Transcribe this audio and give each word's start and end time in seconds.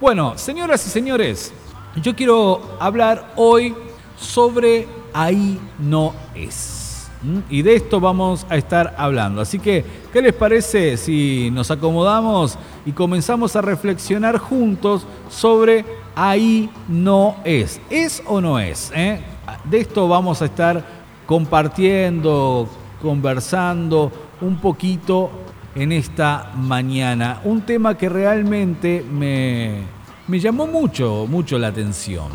Bueno, 0.00 0.36
señoras 0.36 0.84
y 0.86 0.90
señores, 0.90 1.52
yo 2.02 2.16
quiero 2.16 2.76
hablar 2.80 3.32
hoy 3.36 3.74
sobre 4.16 4.88
ahí 5.12 5.60
no 5.78 6.12
es. 6.34 7.08
Y 7.48 7.62
de 7.62 7.76
esto 7.76 8.00
vamos 8.00 8.44
a 8.50 8.56
estar 8.56 8.94
hablando. 8.98 9.40
Así 9.40 9.58
que, 9.58 9.84
¿qué 10.12 10.20
les 10.20 10.34
parece 10.34 10.96
si 10.96 11.48
nos 11.52 11.70
acomodamos 11.70 12.58
y 12.84 12.92
comenzamos 12.92 13.56
a 13.56 13.62
reflexionar 13.62 14.36
juntos 14.36 15.06
sobre 15.30 15.86
ahí 16.14 16.68
no 16.88 17.36
es? 17.44 17.80
¿Es 17.88 18.22
o 18.26 18.40
no 18.40 18.58
es? 18.58 18.92
eh? 18.94 19.20
De 19.64 19.78
esto 19.78 20.06
vamos 20.08 20.42
a 20.42 20.46
estar 20.46 20.84
compartiendo, 21.24 22.68
conversando 23.00 24.12
un 24.40 24.56
poquito 24.56 25.30
en 25.74 25.92
esta 25.92 26.52
mañana. 26.56 27.40
Un 27.44 27.62
tema 27.62 27.96
que 27.96 28.08
realmente 28.08 29.04
me, 29.08 29.82
me 30.28 30.40
llamó 30.40 30.66
mucho, 30.66 31.26
mucho 31.28 31.58
la 31.58 31.68
atención. 31.68 32.30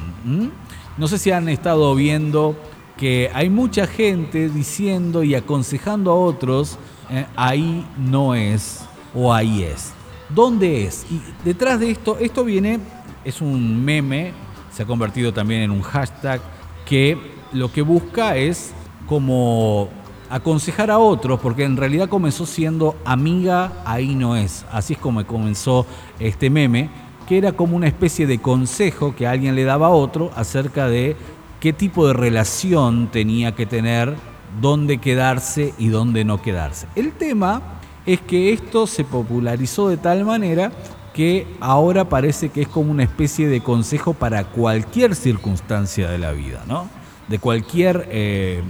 No 0.98 1.08
sé 1.08 1.18
si 1.18 1.32
han 1.32 1.50
estado 1.50 1.96
viendo 1.96 2.56
que 2.98 3.32
hay 3.34 3.50
mucha 3.50 3.88
gente 3.88 4.50
diciendo 4.50 5.24
y 5.24 5.34
aconsejando 5.34 6.12
a 6.12 6.16
otros, 6.16 6.78
eh, 7.10 7.26
ahí 7.36 7.86
no 7.98 8.36
es 8.36 8.82
o 9.16 9.34
ahí 9.34 9.64
es. 9.64 9.94
¿Dónde 10.28 10.86
es? 10.86 11.06
Y 11.10 11.22
detrás 11.46 11.80
de 11.80 11.92
esto, 11.92 12.18
esto 12.20 12.44
viene, 12.44 12.80
es 13.24 13.42
un 13.42 13.84
meme, 13.84 14.34
se 14.72 14.84
ha 14.84 14.86
convertido 14.86 15.34
también 15.34 15.62
en 15.62 15.72
un 15.72 15.82
hashtag 15.82 16.42
que 16.86 17.18
lo 17.54 17.72
que 17.72 17.82
busca 17.82 18.36
es 18.36 18.74
como 19.08 19.90
aconsejar 20.30 20.92
a 20.92 21.00
otros, 21.00 21.40
porque 21.40 21.64
en 21.64 21.78
realidad 21.78 22.10
comenzó 22.10 22.46
siendo 22.46 22.96
amiga, 23.06 23.74
ahí 23.86 24.16
no 24.16 24.36
es. 24.36 24.66
Así 24.72 24.94
es 24.94 25.00
como 25.00 25.26
comenzó 25.26 25.86
este 26.20 26.50
meme, 26.50 26.90
que 27.28 27.38
era 27.38 27.52
como 27.52 27.76
una 27.76 27.88
especie 27.88 28.28
de 28.28 28.40
consejo 28.40 29.16
que 29.16 29.28
alguien 29.28 29.56
le 29.56 29.64
daba 29.64 29.88
a 29.88 29.92
otro 29.92 30.32
acerca 30.36 30.88
de 30.88 31.16
qué 31.60 31.74
tipo 31.74 32.08
de 32.08 32.14
relación 32.14 33.10
tenía 33.12 33.56
que 33.56 33.66
tener, 33.66 34.16
dónde 34.62 34.98
quedarse 34.98 35.74
y 35.78 35.90
dónde 35.90 36.24
no 36.26 36.42
quedarse. 36.42 36.88
El 36.96 37.12
tema 37.12 37.62
es 38.06 38.22
que 38.22 38.54
esto 38.54 38.88
se 38.88 39.04
popularizó 39.04 39.90
de 39.90 39.98
tal 39.98 40.26
manera 40.26 40.72
que 41.14 41.48
ahora 41.60 42.08
parece 42.08 42.50
que 42.50 42.62
es 42.62 42.68
como 42.68 42.92
una 42.92 43.04
especie 43.04 43.48
de 43.48 43.62
consejo 43.62 44.14
para 44.14 44.46
cualquier 44.46 45.16
circunstancia 45.16 46.10
de 46.10 46.18
la 46.18 46.32
vida, 46.32 46.64
¿no? 46.68 46.88
De 47.28 47.40
cualquier, 47.40 48.08
eh, 48.10 48.64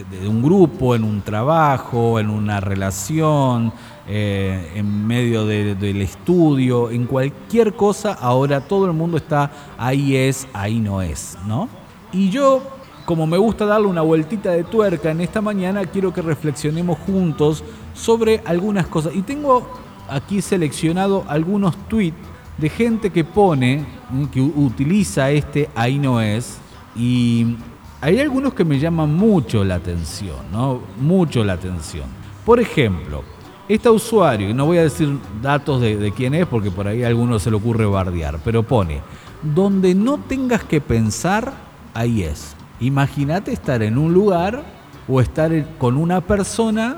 de, 0.00 0.28
un 0.28 0.42
grupo, 0.42 0.94
en 0.94 1.04
un 1.04 1.20
trabajo, 1.20 2.18
en 2.18 2.30
una 2.30 2.58
relación, 2.60 3.72
eh, 4.08 4.72
en 4.74 5.06
medio 5.06 5.44
de- 5.46 5.74
del 5.74 6.00
estudio, 6.02 6.90
en 6.90 7.06
cualquier 7.06 7.74
cosa, 7.74 8.12
ahora 8.14 8.60
todo 8.62 8.86
el 8.86 8.92
mundo 8.92 9.16
está 9.18 9.50
ahí 9.78 10.16
es, 10.16 10.48
ahí 10.52 10.80
no 10.80 11.02
es, 11.02 11.36
¿no? 11.46 11.68
Y 12.12 12.30
yo, 12.30 12.62
como 13.04 13.26
me 13.26 13.38
gusta 13.38 13.64
darle 13.66 13.86
una 13.86 14.02
vueltita 14.02 14.50
de 14.50 14.64
tuerca 14.64 15.10
en 15.10 15.20
esta 15.20 15.40
mañana, 15.40 15.84
quiero 15.84 16.12
que 16.12 16.22
reflexionemos 16.22 16.98
juntos 17.00 17.62
sobre 17.94 18.42
algunas 18.44 18.86
cosas. 18.86 19.14
Y 19.14 19.22
tengo 19.22 19.68
aquí 20.08 20.42
seleccionado 20.42 21.24
algunos 21.28 21.76
tweets 21.88 22.16
de 22.58 22.68
gente 22.68 23.10
que 23.10 23.24
pone, 23.24 23.84
que 24.32 24.40
utiliza 24.40 25.30
este 25.30 25.68
ahí 25.74 25.98
no 25.98 26.20
es, 26.20 26.58
y 26.94 27.56
hay 28.02 28.18
algunos 28.18 28.52
que 28.52 28.64
me 28.64 28.80
llaman 28.80 29.14
mucho 29.14 29.62
la 29.62 29.76
atención, 29.76 30.38
¿no? 30.50 30.80
Mucho 31.00 31.44
la 31.44 31.52
atención. 31.52 32.06
Por 32.44 32.58
ejemplo, 32.58 33.22
este 33.68 33.88
usuario, 33.88 34.50
y 34.50 34.54
no 34.54 34.66
voy 34.66 34.78
a 34.78 34.82
decir 34.82 35.16
datos 35.40 35.80
de, 35.80 36.12
quién 36.14 36.34
es 36.34 36.44
porque 36.46 36.72
por 36.72 36.88
ahí 36.88 37.04
a 37.04 37.06
alguno 37.06 37.38
se 37.38 37.48
le 37.48 37.56
ocurre 37.56 37.86
bardear, 37.86 38.40
pero 38.44 38.64
pone, 38.64 39.00
donde 39.40 39.94
no 39.94 40.18
tengas 40.18 40.64
que 40.64 40.80
pensar, 40.80 41.52
ahí 41.94 42.24
es. 42.24 42.56
Imagínate 42.80 43.52
estar 43.52 43.84
en 43.84 43.96
un 43.96 44.12
lugar 44.12 44.64
o 45.06 45.20
estar 45.20 45.52
con 45.78 45.96
una 45.96 46.20
persona 46.20 46.96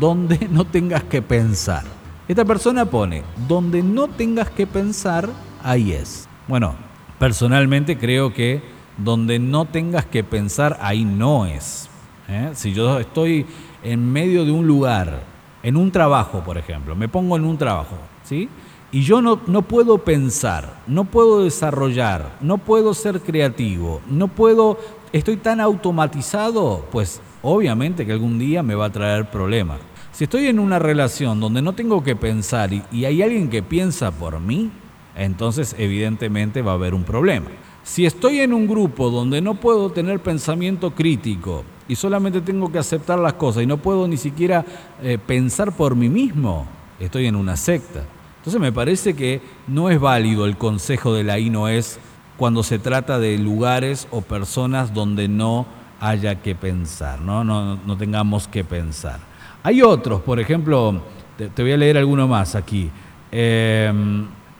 donde 0.00 0.48
no 0.50 0.64
tengas 0.64 1.04
que 1.04 1.20
pensar. 1.20 1.84
Esta 2.28 2.46
persona 2.46 2.86
pone, 2.86 3.24
donde 3.46 3.82
no 3.82 4.08
tengas 4.08 4.48
que 4.48 4.66
pensar, 4.66 5.28
ahí 5.62 5.92
es. 5.92 6.26
Bueno, 6.48 6.76
personalmente 7.18 7.98
creo 7.98 8.32
que 8.32 8.75
donde 8.96 9.38
no 9.38 9.64
tengas 9.64 10.06
que 10.06 10.24
pensar, 10.24 10.78
ahí 10.80 11.04
no 11.04 11.46
es. 11.46 11.88
¿eh? 12.28 12.50
Si 12.54 12.72
yo 12.72 12.98
estoy 12.98 13.46
en 13.82 14.12
medio 14.12 14.44
de 14.44 14.50
un 14.50 14.66
lugar, 14.66 15.22
en 15.62 15.76
un 15.76 15.90
trabajo, 15.90 16.42
por 16.44 16.58
ejemplo, 16.58 16.94
me 16.94 17.08
pongo 17.08 17.36
en 17.36 17.44
un 17.44 17.58
trabajo, 17.58 17.96
¿sí? 18.24 18.48
Y 18.92 19.02
yo 19.02 19.20
no, 19.20 19.40
no 19.46 19.62
puedo 19.62 19.98
pensar, 19.98 20.80
no 20.86 21.04
puedo 21.04 21.42
desarrollar, 21.42 22.36
no 22.40 22.58
puedo 22.58 22.94
ser 22.94 23.20
creativo, 23.20 24.00
no 24.08 24.28
puedo, 24.28 24.78
estoy 25.12 25.36
tan 25.36 25.60
automatizado, 25.60 26.86
pues 26.92 27.20
obviamente 27.42 28.06
que 28.06 28.12
algún 28.12 28.38
día 28.38 28.62
me 28.62 28.74
va 28.74 28.86
a 28.86 28.92
traer 28.92 29.28
problemas. 29.30 29.78
Si 30.12 30.24
estoy 30.24 30.46
en 30.46 30.58
una 30.58 30.78
relación 30.78 31.40
donde 31.40 31.60
no 31.60 31.74
tengo 31.74 32.02
que 32.02 32.16
pensar 32.16 32.72
y, 32.72 32.82
y 32.90 33.04
hay 33.04 33.22
alguien 33.22 33.50
que 33.50 33.62
piensa 33.62 34.12
por 34.12 34.40
mí, 34.40 34.70
entonces 35.16 35.74
evidentemente 35.78 36.62
va 36.62 36.72
a 36.72 36.76
haber 36.76 36.94
un 36.94 37.04
problema. 37.04 37.48
Si 37.86 38.04
estoy 38.04 38.40
en 38.40 38.52
un 38.52 38.66
grupo 38.66 39.10
donde 39.10 39.40
no 39.40 39.54
puedo 39.54 39.90
tener 39.90 40.18
pensamiento 40.18 40.90
crítico 40.90 41.62
y 41.86 41.94
solamente 41.94 42.40
tengo 42.40 42.70
que 42.70 42.80
aceptar 42.80 43.16
las 43.16 43.34
cosas 43.34 43.62
y 43.62 43.66
no 43.66 43.76
puedo 43.76 44.08
ni 44.08 44.16
siquiera 44.16 44.66
eh, 45.00 45.18
pensar 45.24 45.70
por 45.70 45.94
mí 45.94 46.08
mismo, 46.08 46.66
estoy 46.98 47.26
en 47.26 47.36
una 47.36 47.56
secta. 47.56 48.02
Entonces 48.38 48.60
me 48.60 48.72
parece 48.72 49.14
que 49.14 49.40
no 49.68 49.88
es 49.88 50.00
válido 50.00 50.46
el 50.46 50.56
consejo 50.56 51.14
de 51.14 51.22
la 51.22 51.34
ahí 51.34 51.48
no 51.48 51.68
es 51.68 52.00
cuando 52.36 52.64
se 52.64 52.80
trata 52.80 53.20
de 53.20 53.38
lugares 53.38 54.08
o 54.10 54.20
personas 54.20 54.92
donde 54.92 55.28
no 55.28 55.64
haya 56.00 56.42
que 56.42 56.56
pensar, 56.56 57.20
no, 57.20 57.44
no, 57.44 57.76
no 57.76 57.96
tengamos 57.96 58.48
que 58.48 58.64
pensar. 58.64 59.20
Hay 59.62 59.80
otros, 59.80 60.22
por 60.22 60.40
ejemplo, 60.40 61.02
te, 61.38 61.62
voy 61.62 61.72
a 61.72 61.76
leer 61.76 61.98
alguno 61.98 62.26
más 62.26 62.56
aquí. 62.56 62.90
Eh, 63.30 63.92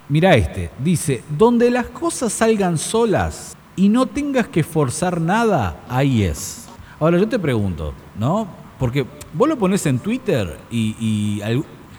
mira 0.08 0.36
este, 0.36 0.70
dice, 0.78 1.22
donde 1.36 1.70
las 1.70 1.86
cosas 1.86 2.32
salgan 2.32 2.78
solas 2.78 3.56
y 3.76 3.88
no 3.88 4.06
tengas 4.06 4.48
que 4.48 4.62
forzar 4.62 5.20
nada, 5.20 5.84
ahí 5.88 6.22
es. 6.22 6.66
Ahora 6.98 7.18
yo 7.18 7.28
te 7.28 7.38
pregunto, 7.38 7.92
¿no? 8.18 8.46
Porque 8.78 9.06
vos 9.34 9.48
lo 9.48 9.58
pones 9.58 9.84
en 9.86 9.98
Twitter 9.98 10.58
y, 10.70 11.40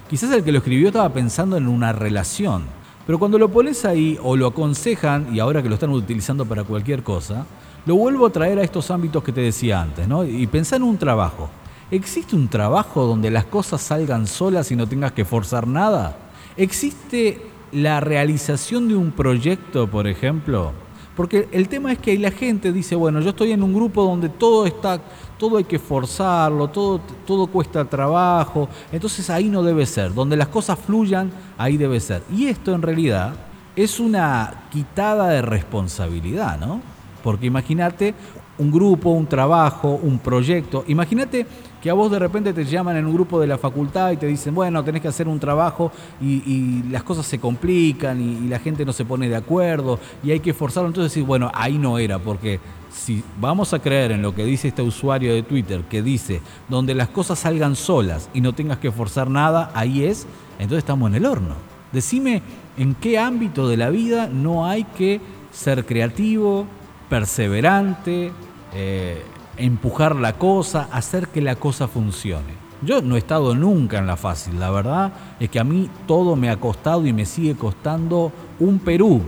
quizás 0.10 0.32
el 0.32 0.44
que 0.44 0.52
lo 0.52 0.60
escribió 0.60 0.88
estaba 0.88 1.10
pensando 1.10 1.58
en 1.58 1.68
una 1.68 1.94
relación. 1.94 2.66
Pero 3.06 3.20
cuando 3.20 3.38
lo 3.38 3.50
pones 3.50 3.86
ahí 3.86 4.18
o 4.22 4.36
lo 4.36 4.48
aconsejan, 4.48 5.34
y 5.34 5.40
ahora 5.40 5.62
que 5.62 5.70
lo 5.70 5.76
están 5.76 5.92
utilizando 5.92 6.46
para 6.46 6.64
cualquier 6.64 7.04
cosa, 7.04 7.46
lo 7.86 7.96
vuelvo 7.96 8.26
a 8.26 8.32
traer 8.32 8.60
a 8.60 8.64
estos 8.64 8.92
ámbitos 8.92 9.24
que 9.24 9.32
te 9.32 9.42
decía 9.42 9.82
antes, 9.82 10.08
¿no? 10.08 10.24
Y 10.26 10.46
pensá 10.48 10.76
en 10.76 10.84
un 10.84 10.98
trabajo. 10.98 11.50
¿Existe 11.90 12.36
un 12.36 12.50
trabajo 12.50 13.06
donde 13.06 13.32
las 13.32 13.46
cosas 13.46 13.82
salgan 13.82 14.28
solas 14.28 14.72
y 14.72 14.76
no 14.76 14.88
tengas 14.88 15.14
que 15.14 15.24
forzar 15.24 15.68
nada? 15.68 16.18
¿Existe 16.58 17.42
la 17.72 18.00
realización 18.00 18.88
de 18.88 18.96
un 18.96 19.12
proyecto, 19.12 19.88
por 19.88 20.08
ejemplo? 20.08 20.74
Porque 21.16 21.48
el 21.52 21.68
tema 21.68 21.92
es 21.92 21.98
que 21.98 22.18
la 22.20 22.30
gente 22.30 22.72
dice, 22.72 22.96
bueno, 22.96 23.22
yo 23.22 23.32
estoy 23.32 23.52
en 23.52 23.64
un 23.64 23.74
grupo 23.74 24.04
donde 24.04 24.30
todo 24.30 24.68
está, 24.68 25.02
todo 25.40 25.58
hay 25.58 25.64
que 25.64 25.80
forzarlo, 25.80 26.68
todo, 26.68 27.02
todo 27.26 27.48
cuesta 27.48 27.84
trabajo, 27.86 28.70
entonces 28.92 29.28
ahí 29.32 29.50
no 29.50 29.64
debe 29.64 29.88
ser, 29.88 30.14
donde 30.14 30.38
las 30.38 30.48
cosas 30.50 30.78
fluyan, 30.78 31.32
ahí 31.58 31.76
debe 31.76 32.00
ser. 32.00 32.22
Y 32.32 32.46
esto 32.46 32.76
en 32.76 32.84
realidad 32.84 33.34
es 33.76 34.00
una 34.00 34.66
quitada 34.72 35.30
de 35.30 35.42
responsabilidad, 35.42 36.60
¿no? 36.60 36.82
Porque 37.24 37.48
imagínate 37.48 38.14
un 38.58 38.72
grupo, 38.72 39.10
un 39.10 39.28
trabajo, 39.28 40.00
un 40.02 40.20
proyecto. 40.20 40.84
Imagínate 40.88 41.46
que 41.88 41.92
a 41.92 41.94
vos 41.94 42.12
de 42.12 42.20
repente 42.20 42.52
te 42.52 42.66
llaman 42.66 42.98
en 42.98 43.06
un 43.06 43.14
grupo 43.14 43.40
de 43.40 43.48
la 43.48 43.58
facultad 43.58 44.12
y 44.12 44.18
te 44.18 44.28
dicen, 44.28 44.54
bueno, 44.54 44.84
tenés 44.84 45.02
que 45.02 45.08
hacer 45.08 45.26
un 45.26 45.40
trabajo 45.40 45.90
y, 46.20 46.84
las 46.90 47.02
cosas 47.02 47.26
se 47.26 47.40
complican 47.40 48.20
y, 48.20 48.46
y 48.46 48.50
la 48.50 48.60
gente 48.60 48.84
no 48.84 48.92
se 48.92 49.06
pone 49.06 49.30
de 49.30 49.38
acuerdo 49.38 49.98
y 50.22 50.32
hay 50.32 50.42
que 50.42 50.54
forzarlo. 50.54 50.90
Entonces 50.90 51.14
decís, 51.14 51.26
bueno, 51.26 51.50
ahí 51.54 51.78
no 51.78 51.98
era, 51.98 52.20
porque 52.20 52.60
si 52.92 53.24
vamos 53.40 53.74
a 53.74 53.80
creer 53.80 54.12
en 54.12 54.22
lo 54.22 54.36
que 54.36 54.44
dice 54.44 54.68
este 54.68 54.82
usuario 54.82 55.34
de 55.34 55.44
Twitter, 55.44 55.84
que 55.90 56.02
dice, 56.02 56.42
donde 56.68 56.94
las 56.94 57.08
cosas 57.08 57.40
salgan 57.40 57.78
solas 57.78 58.30
y 58.34 58.42
no 58.42 58.52
tengas 58.52 58.80
que 58.80 58.92
forzar 58.92 59.30
nada, 59.30 59.72
ahí 59.74 60.04
es, 60.04 60.28
entonces 60.60 60.80
estamos 60.80 61.10
en 61.10 61.16
el 61.16 61.26
horno. 61.26 61.56
Decime 61.94 62.42
en 62.76 62.96
qué 62.96 63.18
ámbito 63.18 63.70
de 63.70 63.78
la 63.78 63.90
vida 63.90 64.28
no 64.28 64.66
hay 64.66 64.84
que 64.84 65.22
ser 65.54 65.86
creativo, 65.86 66.66
perseverante, 67.10 68.34
eh, 68.74 69.24
empujar 69.58 70.16
la 70.16 70.34
cosa, 70.34 70.88
hacer 70.92 71.28
que 71.28 71.42
la 71.42 71.56
cosa 71.56 71.88
funcione. 71.88 72.68
Yo 72.82 73.02
no 73.02 73.16
he 73.16 73.20
estado 73.20 73.56
nunca 73.56 73.98
en 73.98 74.08
la 74.08 74.18
fácil, 74.18 74.60
la 74.60 74.70
verdad 74.70 75.12
es 75.40 75.50
que 75.50 75.60
a 75.60 75.64
mí 75.64 75.90
todo 76.06 76.36
me 76.36 76.50
ha 76.50 76.58
costado 76.58 77.06
y 77.08 77.14
me 77.14 77.26
sigue 77.26 77.56
costando 77.56 78.32
un 78.60 78.80
Perú. 78.80 79.22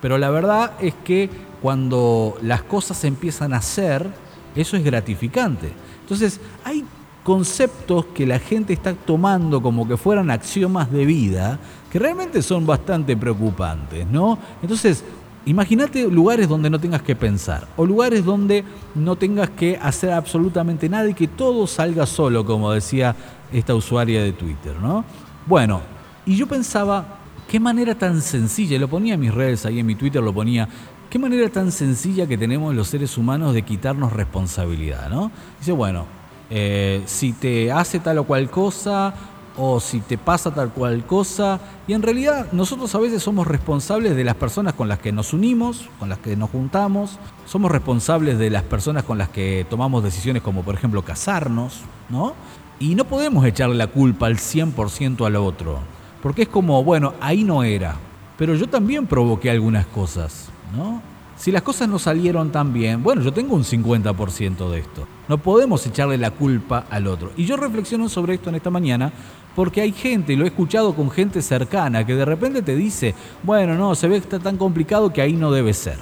Pero 0.00 0.18
la 0.18 0.30
verdad 0.30 0.72
es 0.80 0.94
que 1.04 1.28
cuando 1.60 2.36
las 2.42 2.62
cosas 2.62 3.02
empiezan 3.04 3.52
a 3.54 3.56
hacer, 3.56 4.08
eso 4.54 4.76
es 4.76 4.84
gratificante. 4.84 5.72
Entonces, 6.02 6.40
hay 6.64 6.84
conceptos 7.24 8.06
que 8.14 8.24
la 8.24 8.38
gente 8.38 8.72
está 8.72 8.94
tomando 8.94 9.60
como 9.60 9.88
que 9.88 9.96
fueran 9.96 10.30
axiomas 10.30 10.92
de 10.92 11.04
vida, 11.04 11.58
que 11.90 11.98
realmente 11.98 12.40
son 12.40 12.64
bastante 12.64 13.16
preocupantes, 13.16 14.06
¿no? 14.06 14.38
Entonces, 14.62 15.02
imagínate 15.46 16.06
lugares 16.10 16.48
donde 16.48 16.68
no 16.68 16.78
tengas 16.78 17.02
que 17.02 17.16
pensar, 17.16 17.66
o 17.76 17.86
lugares 17.86 18.24
donde 18.24 18.64
no 18.94 19.16
tengas 19.16 19.48
que 19.50 19.78
hacer 19.80 20.12
absolutamente 20.12 20.88
nada 20.88 21.08
y 21.08 21.14
que 21.14 21.28
todo 21.28 21.66
salga 21.66 22.04
solo, 22.04 22.44
como 22.44 22.72
decía 22.72 23.16
esta 23.52 23.74
usuaria 23.74 24.22
de 24.22 24.32
Twitter, 24.32 24.74
¿no? 24.82 25.04
Bueno, 25.46 25.80
y 26.26 26.36
yo 26.36 26.46
pensaba, 26.46 27.18
qué 27.48 27.60
manera 27.60 27.94
tan 27.94 28.20
sencilla, 28.20 28.78
lo 28.78 28.88
ponía 28.88 29.14
en 29.14 29.20
mis 29.20 29.32
redes, 29.32 29.64
ahí 29.64 29.78
en 29.78 29.86
mi 29.86 29.94
Twitter 29.94 30.20
lo 30.20 30.34
ponía, 30.34 30.68
qué 31.08 31.18
manera 31.18 31.48
tan 31.48 31.70
sencilla 31.70 32.26
que 32.26 32.36
tenemos 32.36 32.74
los 32.74 32.88
seres 32.88 33.16
humanos 33.16 33.54
de 33.54 33.62
quitarnos 33.62 34.12
responsabilidad, 34.12 35.08
¿no? 35.08 35.30
Dice, 35.60 35.70
bueno, 35.70 36.06
eh, 36.50 37.02
si 37.06 37.32
te 37.32 37.70
hace 37.70 38.00
tal 38.00 38.18
o 38.18 38.24
cual 38.24 38.50
cosa 38.50 39.14
o 39.56 39.80
si 39.80 40.00
te 40.00 40.18
pasa 40.18 40.52
tal 40.52 40.70
cual 40.70 41.04
cosa. 41.06 41.60
Y 41.86 41.92
en 41.92 42.02
realidad 42.02 42.48
nosotros 42.52 42.94
a 42.94 42.98
veces 42.98 43.22
somos 43.22 43.46
responsables 43.46 44.16
de 44.16 44.24
las 44.24 44.34
personas 44.34 44.74
con 44.74 44.88
las 44.88 44.98
que 44.98 45.12
nos 45.12 45.32
unimos, 45.32 45.88
con 45.98 46.08
las 46.08 46.18
que 46.18 46.36
nos 46.36 46.50
juntamos, 46.50 47.18
somos 47.46 47.70
responsables 47.70 48.38
de 48.38 48.50
las 48.50 48.62
personas 48.62 49.04
con 49.04 49.18
las 49.18 49.28
que 49.28 49.66
tomamos 49.68 50.02
decisiones 50.02 50.42
como 50.42 50.62
por 50.62 50.74
ejemplo 50.74 51.02
casarnos, 51.02 51.80
¿no? 52.08 52.34
Y 52.78 52.94
no 52.94 53.04
podemos 53.04 53.44
echarle 53.46 53.76
la 53.76 53.86
culpa 53.86 54.26
al 54.26 54.36
100% 54.36 55.26
al 55.26 55.36
otro, 55.36 55.78
porque 56.22 56.42
es 56.42 56.48
como, 56.48 56.84
bueno, 56.84 57.14
ahí 57.20 57.42
no 57.42 57.62
era, 57.62 57.96
pero 58.36 58.54
yo 58.54 58.68
también 58.68 59.06
provoqué 59.06 59.50
algunas 59.50 59.86
cosas, 59.86 60.50
¿no? 60.76 61.00
Si 61.36 61.52
las 61.52 61.62
cosas 61.62 61.88
no 61.88 61.98
salieron 61.98 62.50
tan 62.50 62.72
bien, 62.72 63.02
bueno, 63.02 63.20
yo 63.20 63.32
tengo 63.32 63.54
un 63.54 63.62
50% 63.62 64.70
de 64.70 64.78
esto. 64.78 65.06
No 65.28 65.36
podemos 65.36 65.86
echarle 65.86 66.16
la 66.16 66.30
culpa 66.30 66.86
al 66.88 67.06
otro. 67.06 67.30
Y 67.36 67.44
yo 67.44 67.58
reflexiono 67.58 68.08
sobre 68.08 68.34
esto 68.34 68.48
en 68.48 68.54
esta 68.54 68.70
mañana 68.70 69.12
porque 69.56 69.80
hay 69.80 69.92
gente, 69.92 70.34
y 70.34 70.36
lo 70.36 70.44
he 70.44 70.48
escuchado 70.48 70.94
con 70.94 71.10
gente 71.10 71.40
cercana, 71.40 72.04
que 72.04 72.14
de 72.14 72.26
repente 72.26 72.60
te 72.60 72.76
dice, 72.76 73.14
bueno, 73.42 73.74
no, 73.74 73.94
se 73.94 74.06
ve 74.06 74.16
que 74.16 74.24
está 74.24 74.38
tan 74.38 74.58
complicado 74.58 75.14
que 75.14 75.22
ahí 75.22 75.32
no 75.32 75.50
debe 75.50 75.72
ser. 75.72 75.96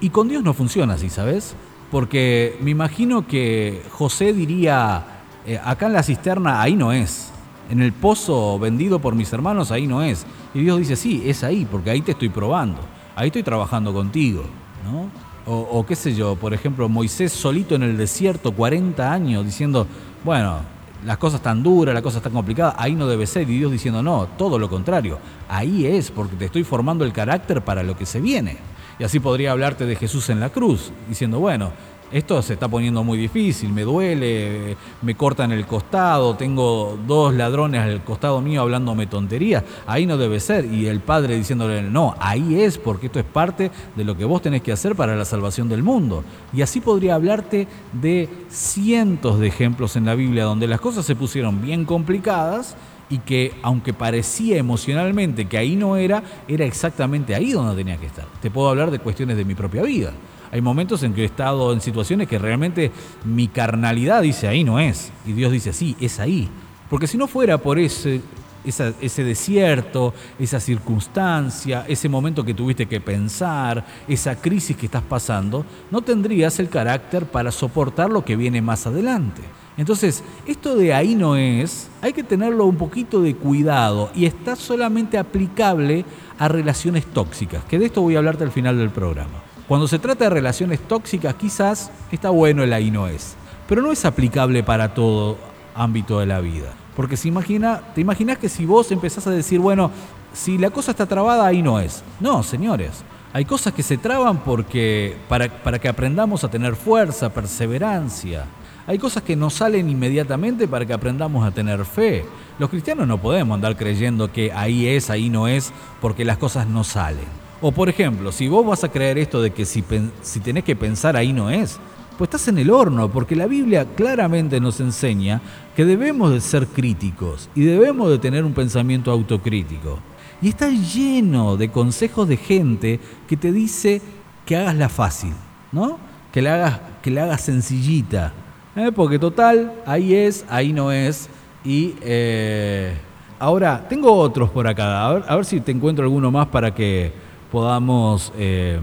Y, 0.00 0.10
con 0.10 0.28
Dios 0.28 0.44
no 0.44 0.52
funciona 0.52 0.94
así, 0.94 1.08
¿sabes? 1.08 1.56
Porque 1.90 2.58
me 2.60 2.70
imagino 2.70 3.26
que 3.26 3.82
José 3.90 4.34
diría, 4.34 5.22
eh, 5.46 5.58
acá 5.64 5.86
en 5.86 5.94
la 5.94 6.02
cisterna 6.02 6.60
ahí 6.60 6.76
no 6.76 6.92
es. 6.92 7.32
En 7.70 7.80
el 7.80 7.94
pozo 7.94 8.58
vendido 8.58 8.98
por 8.98 9.14
mis 9.14 9.32
hermanos 9.32 9.70
ahí 9.70 9.86
no 9.86 10.02
es. 10.02 10.26
Y 10.52 10.60
Dios 10.60 10.78
dice, 10.78 10.94
sí, 10.94 11.22
es 11.24 11.42
ahí, 11.42 11.66
porque 11.68 11.88
ahí 11.88 12.02
te 12.02 12.12
estoy 12.12 12.28
probando. 12.28 12.82
Ahí 13.16 13.28
estoy 13.28 13.42
trabajando 13.42 13.94
contigo. 13.94 14.44
¿no? 14.84 15.08
O, 15.46 15.84
qué 15.86 15.96
sé 15.96 16.14
yo, 16.14 16.36
por 16.36 16.52
ejemplo, 16.52 16.88
Moisés 16.90 17.32
solito 17.32 17.74
en 17.74 17.82
el 17.84 17.96
desierto, 17.96 18.52
40 18.52 19.10
años, 19.10 19.44
diciendo, 19.44 19.86
bueno, 20.22 20.58
las 21.04 21.18
cosas 21.18 21.40
están 21.40 21.62
duras, 21.62 21.94
las 21.94 22.02
cosas 22.02 22.18
están 22.18 22.32
complicadas, 22.32 22.74
ahí 22.78 22.94
no 22.94 23.06
debe 23.06 23.26
ser. 23.26 23.48
Y 23.48 23.58
Dios 23.58 23.72
diciendo, 23.72 24.02
no, 24.02 24.28
todo 24.36 24.58
lo 24.58 24.68
contrario, 24.68 25.18
ahí 25.48 25.86
es, 25.86 26.10
porque 26.10 26.36
te 26.36 26.46
estoy 26.46 26.64
formando 26.64 27.04
el 27.04 27.12
carácter 27.12 27.62
para 27.62 27.82
lo 27.82 27.96
que 27.96 28.06
se 28.06 28.20
viene. 28.20 28.58
Y 28.98 29.04
así 29.04 29.20
podría 29.20 29.52
hablarte 29.52 29.86
de 29.86 29.96
Jesús 29.96 30.28
en 30.30 30.40
la 30.40 30.50
cruz, 30.50 30.92
diciendo, 31.08 31.40
bueno, 31.40 31.72
esto 32.12 32.40
se 32.42 32.54
está 32.54 32.68
poniendo 32.68 33.02
muy 33.02 33.18
difícil, 33.18 33.72
me 33.72 33.82
duele, 33.82 34.76
me 35.00 35.14
cortan 35.14 35.50
el 35.52 35.66
costado, 35.66 36.36
tengo 36.36 36.98
dos 37.06 37.34
ladrones 37.34 37.80
al 37.80 38.04
costado 38.04 38.40
mío 38.40 38.62
hablándome 38.62 39.06
tonterías, 39.06 39.64
ahí 39.86 40.06
no 40.06 40.16
debe 40.18 40.38
ser. 40.40 40.66
Y 40.66 40.86
el 40.86 41.00
padre 41.00 41.36
diciéndole, 41.36 41.82
no, 41.82 42.14
ahí 42.20 42.60
es 42.60 42.78
porque 42.78 43.06
esto 43.06 43.18
es 43.18 43.24
parte 43.24 43.70
de 43.96 44.04
lo 44.04 44.16
que 44.16 44.24
vos 44.24 44.42
tenés 44.42 44.62
que 44.62 44.72
hacer 44.72 44.94
para 44.94 45.16
la 45.16 45.24
salvación 45.24 45.68
del 45.68 45.82
mundo. 45.82 46.22
Y 46.52 46.62
así 46.62 46.80
podría 46.80 47.14
hablarte 47.14 47.66
de 47.92 48.28
cientos 48.48 49.38
de 49.38 49.46
ejemplos 49.48 49.96
en 49.96 50.04
la 50.04 50.14
Biblia 50.14 50.44
donde 50.44 50.66
las 50.66 50.80
cosas 50.80 51.06
se 51.06 51.16
pusieron 51.16 51.62
bien 51.62 51.84
complicadas 51.84 52.76
y 53.08 53.18
que 53.18 53.52
aunque 53.62 53.92
parecía 53.92 54.56
emocionalmente 54.56 55.46
que 55.46 55.58
ahí 55.58 55.76
no 55.76 55.96
era, 55.96 56.22
era 56.48 56.64
exactamente 56.64 57.34
ahí 57.34 57.52
donde 57.52 57.76
tenía 57.76 57.98
que 57.98 58.06
estar. 58.06 58.26
Te 58.40 58.50
puedo 58.50 58.68
hablar 58.68 58.90
de 58.90 58.98
cuestiones 58.98 59.36
de 59.36 59.44
mi 59.44 59.54
propia 59.54 59.82
vida. 59.82 60.12
Hay 60.52 60.60
momentos 60.60 61.02
en 61.02 61.14
que 61.14 61.22
he 61.22 61.24
estado 61.24 61.72
en 61.72 61.80
situaciones 61.80 62.28
que 62.28 62.38
realmente 62.38 62.92
mi 63.24 63.48
carnalidad 63.48 64.20
dice 64.20 64.48
ahí 64.48 64.64
no 64.64 64.78
es. 64.78 65.10
Y 65.26 65.32
Dios 65.32 65.50
dice 65.50 65.72
sí, 65.72 65.96
es 65.98 66.20
ahí. 66.20 66.48
Porque 66.90 67.06
si 67.06 67.16
no 67.16 67.26
fuera 67.26 67.56
por 67.56 67.78
ese, 67.78 68.20
ese 68.62 69.24
desierto, 69.24 70.12
esa 70.38 70.60
circunstancia, 70.60 71.86
ese 71.88 72.06
momento 72.10 72.44
que 72.44 72.52
tuviste 72.52 72.84
que 72.84 73.00
pensar, 73.00 73.82
esa 74.06 74.36
crisis 74.36 74.76
que 74.76 74.84
estás 74.86 75.02
pasando, 75.02 75.64
no 75.90 76.02
tendrías 76.02 76.58
el 76.58 76.68
carácter 76.68 77.24
para 77.24 77.50
soportar 77.50 78.10
lo 78.10 78.22
que 78.22 78.36
viene 78.36 78.60
más 78.60 78.86
adelante. 78.86 79.40
Entonces, 79.78 80.22
esto 80.46 80.76
de 80.76 80.92
ahí 80.92 81.14
no 81.14 81.34
es, 81.34 81.88
hay 82.02 82.12
que 82.12 82.22
tenerlo 82.22 82.66
un 82.66 82.76
poquito 82.76 83.22
de 83.22 83.34
cuidado 83.34 84.10
y 84.14 84.26
está 84.26 84.54
solamente 84.54 85.16
aplicable 85.16 86.04
a 86.38 86.46
relaciones 86.48 87.06
tóxicas, 87.06 87.64
que 87.64 87.78
de 87.78 87.86
esto 87.86 88.02
voy 88.02 88.16
a 88.16 88.18
hablarte 88.18 88.44
al 88.44 88.50
final 88.50 88.76
del 88.76 88.90
programa. 88.90 89.51
Cuando 89.68 89.88
se 89.88 89.98
trata 89.98 90.24
de 90.24 90.30
relaciones 90.30 90.80
tóxicas, 90.80 91.34
quizás 91.34 91.90
está 92.10 92.30
bueno 92.30 92.62
el 92.62 92.72
ahí 92.72 92.90
no 92.90 93.06
es, 93.06 93.34
pero 93.68 93.80
no 93.80 93.92
es 93.92 94.04
aplicable 94.04 94.62
para 94.62 94.92
todo 94.94 95.38
ámbito 95.74 96.18
de 96.18 96.26
la 96.26 96.40
vida. 96.40 96.72
Porque 96.96 97.16
si 97.16 97.28
imagina, 97.28 97.80
te 97.94 98.00
imaginas 98.00 98.38
que 98.38 98.48
si 98.48 98.66
vos 98.66 98.90
empezás 98.92 99.26
a 99.26 99.30
decir, 99.30 99.60
bueno, 99.60 99.90
si 100.32 100.58
la 100.58 100.70
cosa 100.70 100.90
está 100.90 101.06
trabada, 101.06 101.46
ahí 101.46 101.62
no 101.62 101.80
es. 101.80 102.02
No, 102.20 102.42
señores. 102.42 103.04
Hay 103.32 103.46
cosas 103.46 103.72
que 103.72 103.82
se 103.82 103.96
traban 103.96 104.38
porque, 104.38 105.16
para, 105.28 105.48
para 105.48 105.78
que 105.78 105.88
aprendamos 105.88 106.44
a 106.44 106.50
tener 106.50 106.76
fuerza, 106.76 107.32
perseverancia. 107.32 108.44
Hay 108.86 108.98
cosas 108.98 109.22
que 109.22 109.36
no 109.36 109.48
salen 109.48 109.88
inmediatamente 109.88 110.68
para 110.68 110.84
que 110.84 110.92
aprendamos 110.92 111.46
a 111.46 111.50
tener 111.50 111.84
fe. 111.86 112.26
Los 112.58 112.68
cristianos 112.68 113.06
no 113.06 113.18
podemos 113.18 113.54
andar 113.54 113.76
creyendo 113.76 114.30
que 114.30 114.52
ahí 114.52 114.86
es, 114.86 115.08
ahí 115.08 115.30
no 115.30 115.48
es, 115.48 115.72
porque 116.00 116.26
las 116.26 116.36
cosas 116.36 116.66
no 116.66 116.84
salen. 116.84 117.41
O 117.64 117.70
por 117.70 117.88
ejemplo, 117.88 118.32
si 118.32 118.48
vos 118.48 118.66
vas 118.66 118.82
a 118.82 118.90
creer 118.90 119.18
esto 119.18 119.40
de 119.40 119.52
que 119.52 119.64
si, 119.64 119.84
si 120.20 120.40
tenés 120.40 120.64
que 120.64 120.74
pensar 120.74 121.16
ahí 121.16 121.32
no 121.32 121.48
es, 121.48 121.78
pues 122.18 122.26
estás 122.26 122.48
en 122.48 122.58
el 122.58 122.70
horno, 122.70 123.08
porque 123.08 123.36
la 123.36 123.46
Biblia 123.46 123.86
claramente 123.94 124.60
nos 124.60 124.80
enseña 124.80 125.40
que 125.76 125.84
debemos 125.84 126.32
de 126.32 126.40
ser 126.40 126.66
críticos 126.66 127.48
y 127.54 127.62
debemos 127.62 128.10
de 128.10 128.18
tener 128.18 128.44
un 128.44 128.52
pensamiento 128.52 129.12
autocrítico. 129.12 130.00
Y 130.42 130.48
está 130.48 130.68
lleno 130.70 131.56
de 131.56 131.70
consejos 131.70 132.28
de 132.28 132.36
gente 132.36 132.98
que 133.28 133.36
te 133.36 133.52
dice 133.52 134.02
que 134.44 134.56
hagas 134.56 134.74
la 134.74 134.88
fácil, 134.88 135.32
¿no? 135.70 135.98
Que 136.32 136.42
la 136.42 136.54
hagas, 136.54 136.80
que 137.00 137.12
la 137.12 137.24
hagas 137.24 137.42
sencillita. 137.42 138.32
¿eh? 138.74 138.90
Porque 138.92 139.20
total, 139.20 139.72
ahí 139.86 140.14
es, 140.14 140.44
ahí 140.48 140.72
no 140.72 140.90
es. 140.90 141.28
Y 141.64 141.94
eh, 142.02 142.92
ahora, 143.38 143.86
tengo 143.88 144.12
otros 144.12 144.50
por 144.50 144.66
acá. 144.66 145.06
a 145.06 145.36
ver 145.36 145.44
si 145.44 145.60
te 145.60 145.70
encuentro 145.70 146.02
alguno 146.02 146.32
más 146.32 146.48
para 146.48 146.74
que 146.74 147.30
podamos 147.52 148.32
eh, 148.38 148.80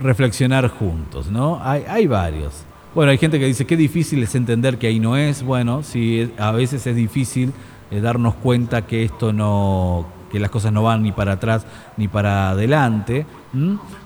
reflexionar 0.00 0.68
juntos, 0.68 1.30
¿no? 1.30 1.60
Hay, 1.62 1.84
hay 1.86 2.06
varios. 2.06 2.64
Bueno, 2.94 3.10
hay 3.10 3.18
gente 3.18 3.38
que 3.38 3.44
dice 3.44 3.66
que 3.66 3.76
difícil 3.76 4.22
es 4.22 4.34
entender 4.34 4.78
que 4.78 4.86
ahí 4.86 4.98
no 4.98 5.18
es. 5.18 5.42
Bueno, 5.42 5.82
sí, 5.82 6.32
a 6.38 6.50
veces 6.52 6.86
es 6.86 6.96
difícil 6.96 7.52
eh, 7.90 8.00
darnos 8.00 8.34
cuenta 8.36 8.86
que 8.86 9.04
esto 9.04 9.34
no, 9.34 10.06
que 10.32 10.40
las 10.40 10.50
cosas 10.50 10.72
no 10.72 10.82
van 10.82 11.02
ni 11.02 11.12
para 11.12 11.32
atrás 11.32 11.66
ni 11.98 12.08
para 12.08 12.50
adelante. 12.50 13.26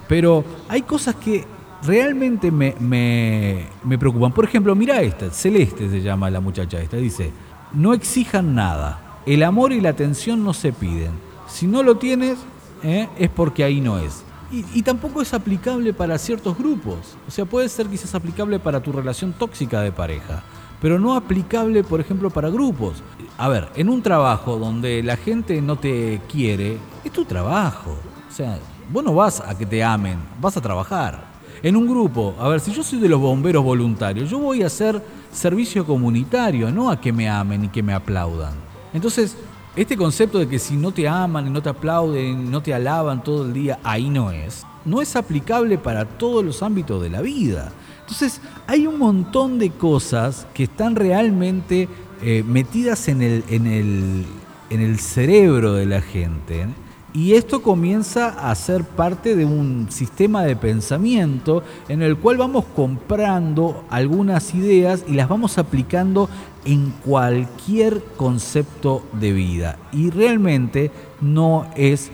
Pero 0.08 0.44
hay 0.68 0.82
cosas 0.82 1.14
que 1.14 1.44
realmente 1.84 2.50
me, 2.50 2.74
me, 2.80 3.66
me, 3.84 3.98
preocupan. 3.98 4.32
Por 4.32 4.44
ejemplo, 4.44 4.74
mira 4.74 5.00
esta, 5.00 5.30
Celeste 5.30 5.88
se 5.88 6.02
llama 6.02 6.28
la 6.28 6.40
muchacha 6.40 6.80
esta, 6.80 6.96
dice, 6.96 7.32
no 7.72 7.94
exijan 7.94 8.54
nada, 8.54 9.20
el 9.26 9.44
amor 9.44 9.72
y 9.72 9.80
la 9.80 9.90
atención 9.90 10.42
no 10.44 10.52
se 10.52 10.72
piden. 10.72 11.12
Si 11.46 11.66
no 11.66 11.82
lo 11.82 11.96
tienes, 11.96 12.38
¿eh? 12.82 13.08
es 13.18 13.28
porque 13.30 13.64
ahí 13.64 13.80
no 13.80 13.98
es. 13.98 14.24
Y, 14.52 14.82
tampoco 14.82 15.22
es 15.22 15.32
aplicable 15.32 15.92
para 15.94 16.18
ciertos 16.18 16.58
grupos. 16.58 17.16
O 17.28 17.30
sea, 17.30 17.44
puede 17.44 17.68
ser 17.68 17.86
quizás 17.86 18.16
aplicable 18.16 18.58
para 18.58 18.82
tu 18.82 18.90
relación 18.90 19.32
tóxica 19.32 19.80
de 19.80 19.92
pareja, 19.92 20.42
pero 20.82 20.98
no 20.98 21.14
aplicable, 21.14 21.84
por 21.84 22.00
ejemplo, 22.00 22.30
para 22.30 22.50
grupos. 22.50 23.00
A 23.38 23.48
ver, 23.48 23.68
en 23.76 23.88
un 23.88 24.02
trabajo 24.02 24.58
donde 24.58 25.04
la 25.04 25.16
gente 25.16 25.62
no 25.62 25.76
te 25.76 26.20
quiere, 26.28 26.78
es 27.04 27.12
tu 27.12 27.24
trabajo. 27.24 27.96
O 28.28 28.32
sea, 28.32 28.58
vos 28.92 29.04
no 29.04 29.14
vas 29.14 29.40
a 29.40 29.56
que 29.56 29.66
te 29.66 29.84
amen, 29.84 30.18
vas 30.40 30.56
a 30.56 30.60
trabajar. 30.60 31.30
En 31.62 31.76
un 31.76 31.86
grupo, 31.86 32.34
a 32.40 32.48
ver, 32.48 32.58
si 32.58 32.72
yo 32.72 32.82
soy 32.82 32.98
de 32.98 33.08
los 33.08 33.20
bomberos 33.20 33.62
voluntarios, 33.62 34.30
yo 34.30 34.40
voy 34.40 34.62
a 34.62 34.66
hacer 34.66 35.00
servicio 35.30 35.86
comunitario, 35.86 36.72
no 36.72 36.90
a 36.90 37.00
que 37.00 37.12
me 37.12 37.28
amen 37.28 37.66
y 37.66 37.68
que 37.68 37.84
me 37.84 37.92
aplaudan. 37.92 38.54
Entonces, 38.92 39.36
este 39.76 39.96
concepto 39.96 40.38
de 40.38 40.48
que 40.48 40.58
si 40.58 40.76
no 40.76 40.92
te 40.92 41.08
aman 41.08 41.46
y 41.46 41.50
no 41.50 41.62
te 41.62 41.68
aplauden, 41.68 42.50
no 42.50 42.62
te 42.62 42.74
alaban 42.74 43.22
todo 43.22 43.44
el 43.44 43.52
día, 43.52 43.78
ahí 43.84 44.10
no 44.10 44.30
es, 44.30 44.66
no 44.84 45.00
es 45.00 45.14
aplicable 45.16 45.78
para 45.78 46.04
todos 46.04 46.44
los 46.44 46.62
ámbitos 46.62 47.02
de 47.02 47.10
la 47.10 47.20
vida. 47.20 47.72
Entonces, 48.00 48.40
hay 48.66 48.86
un 48.86 48.98
montón 48.98 49.58
de 49.58 49.70
cosas 49.70 50.46
que 50.52 50.64
están 50.64 50.96
realmente 50.96 51.88
eh, 52.22 52.42
metidas 52.44 53.08
en 53.08 53.22
el, 53.22 53.44
en, 53.48 53.66
el, 53.66 54.26
en 54.70 54.80
el 54.80 54.98
cerebro 54.98 55.74
de 55.74 55.86
la 55.86 56.00
gente 56.00 56.66
Y 57.12 57.34
esto 57.34 57.60
comienza 57.60 58.28
a 58.28 58.54
ser 58.54 58.84
parte 58.84 59.34
de 59.34 59.44
un 59.44 59.88
sistema 59.90 60.44
de 60.44 60.54
pensamiento 60.54 61.64
en 61.88 62.02
el 62.02 62.16
cual 62.16 62.36
vamos 62.36 62.64
comprando 62.76 63.84
algunas 63.90 64.54
ideas 64.54 65.04
y 65.08 65.14
las 65.14 65.28
vamos 65.28 65.58
aplicando 65.58 66.28
en 66.64 66.92
cualquier 67.04 68.04
concepto 68.16 69.04
de 69.12 69.32
vida. 69.32 69.76
Y 69.92 70.10
realmente 70.10 70.92
no 71.20 71.66
es, 71.76 72.12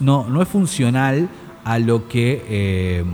no, 0.00 0.28
no 0.28 0.42
es 0.42 0.48
funcional 0.48 1.30
a 1.64 1.78
lo 1.78 2.06
que 2.06 2.44
eh, 2.46 3.04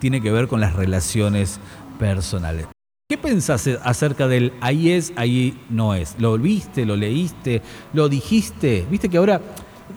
tiene 0.00 0.20
que 0.20 0.32
ver 0.32 0.48
con 0.48 0.60
las 0.60 0.74
relaciones 0.74 1.60
personales. 2.00 2.66
¿Qué 3.08 3.18
pensás 3.18 3.68
acerca 3.82 4.28
del 4.28 4.52
ahí 4.60 4.90
es, 4.90 5.12
ahí 5.16 5.58
no 5.68 5.94
es? 5.94 6.16
¿Lo 6.18 6.38
viste, 6.38 6.84
lo 6.84 6.96
leíste, 6.96 7.62
lo 7.92 8.08
dijiste? 8.08 8.86
Viste 8.88 9.08
que 9.08 9.18
ahora 9.18 9.40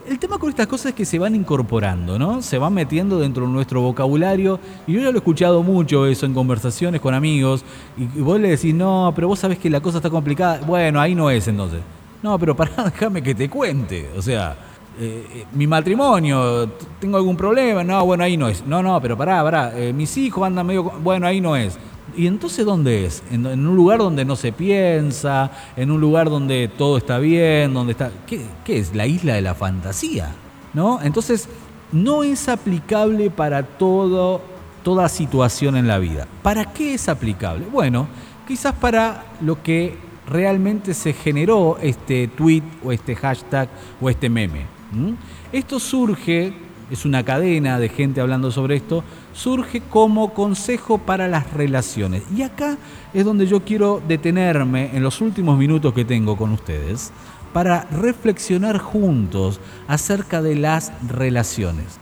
el 0.07 0.19
tema 0.19 0.37
con 0.37 0.49
estas 0.49 0.67
cosas 0.67 0.87
es 0.87 0.93
que 0.93 1.05
se 1.05 1.19
van 1.19 1.35
incorporando, 1.35 2.19
¿no? 2.19 2.41
Se 2.41 2.57
van 2.57 2.73
metiendo 2.73 3.19
dentro 3.19 3.45
de 3.45 3.51
nuestro 3.51 3.81
vocabulario. 3.81 4.59
Y 4.87 4.93
yo 4.93 4.99
ya 4.99 5.07
lo 5.07 5.13
he 5.13 5.17
escuchado 5.17 5.63
mucho 5.63 6.05
eso 6.05 6.25
en 6.25 6.33
conversaciones 6.33 6.99
con 6.99 7.13
amigos. 7.13 7.63
Y 7.97 8.21
vos 8.21 8.39
le 8.39 8.49
decís, 8.49 8.73
no, 8.73 9.11
pero 9.15 9.27
vos 9.27 9.39
sabés 9.39 9.59
que 9.59 9.69
la 9.69 9.81
cosa 9.81 9.97
está 9.97 10.09
complicada. 10.09 10.59
Bueno, 10.65 10.99
ahí 10.99 11.15
no 11.15 11.29
es 11.29 11.47
entonces. 11.47 11.81
No, 12.21 12.37
pero 12.39 12.55
pará, 12.55 12.83
déjame 12.85 13.21
que 13.21 13.35
te 13.35 13.49
cuente. 13.49 14.09
O 14.17 14.21
sea, 14.21 14.55
eh, 14.99 15.25
eh, 15.33 15.45
mi 15.53 15.67
matrimonio, 15.67 16.69
tengo 16.99 17.17
algún 17.17 17.37
problema. 17.37 17.83
No, 17.83 18.05
bueno, 18.05 18.23
ahí 18.23 18.37
no 18.37 18.47
es. 18.47 18.65
No, 18.65 18.83
no, 18.83 19.01
pero 19.01 19.17
pará, 19.17 19.43
pará. 19.43 19.73
Eh, 19.75 19.93
mis 19.93 20.15
hijos 20.17 20.45
andan 20.45 20.65
medio. 20.65 20.83
Bueno, 20.83 21.27
ahí 21.27 21.41
no 21.41 21.55
es. 21.55 21.77
¿Y 22.15 22.27
entonces 22.27 22.65
dónde 22.65 23.05
es? 23.05 23.23
¿En, 23.31 23.45
un 23.45 23.75
lugar 23.75 23.99
donde 23.99 24.25
no 24.25 24.35
se 24.35 24.51
piensa, 24.51 25.51
en 25.75 25.91
un 25.91 25.99
lugar 25.99 26.29
donde 26.29 26.67
todo 26.67 26.97
está 26.97 27.19
bien, 27.19 27.73
donde 27.73 27.93
está... 27.93 28.11
¿Qué, 28.27 28.45
es? 28.67 28.95
La 28.95 29.07
isla 29.07 29.35
de 29.35 29.41
la 29.41 29.55
fantasía, 29.55 30.31
¿no? 30.73 31.01
Entonces, 31.01 31.47
no 31.91 32.23
es 32.23 32.49
aplicable 32.49 33.29
para 33.29 33.63
todo, 33.63 34.41
toda 34.83 35.09
situación 35.09 35.75
en 35.75 35.87
la 35.87 35.99
vida. 35.99 36.27
¿Para 36.41 36.73
qué 36.73 36.93
es 36.93 37.09
aplicable? 37.09 37.65
Bueno, 37.71 38.07
quizás 38.47 38.73
para 38.73 39.25
lo 39.41 39.61
que 39.61 39.97
realmente 40.27 40.93
se 40.93 41.13
generó 41.13 41.77
este 41.81 42.27
tweet 42.27 42.63
o 42.83 42.91
este 42.91 43.15
hashtag 43.15 43.69
o 44.01 44.09
este 44.09 44.29
meme. 44.29 44.65
Esto 45.51 45.79
surge 45.79 46.53
es 46.93 47.05
una 47.05 47.23
cadena 47.23 47.79
de 47.79 47.89
gente 47.89 48.21
hablando 48.21 48.51
sobre 48.51 48.75
esto, 48.75 49.03
surge 49.33 49.81
como 49.81 50.33
consejo 50.33 50.99
para 50.99 51.27
las 51.27 51.51
relaciones. 51.51 52.23
Y 52.35 52.43
acá 52.43 52.77
es 53.13 53.25
donde 53.25 53.47
yo 53.47 53.63
quiero 53.63 54.01
detenerme 54.07 54.95
en 54.95 55.03
los 55.03 55.19
últimos 55.21 55.57
minutos 55.57 55.93
que 55.93 56.05
tengo 56.05 56.37
con 56.37 56.51
ustedes 56.51 57.11
para 57.51 57.83
reflexionar 57.91 58.77
juntos 58.79 59.59
acerca 59.87 60.41
de 60.41 60.55
las 60.55 60.91
relaciones. 61.07 61.99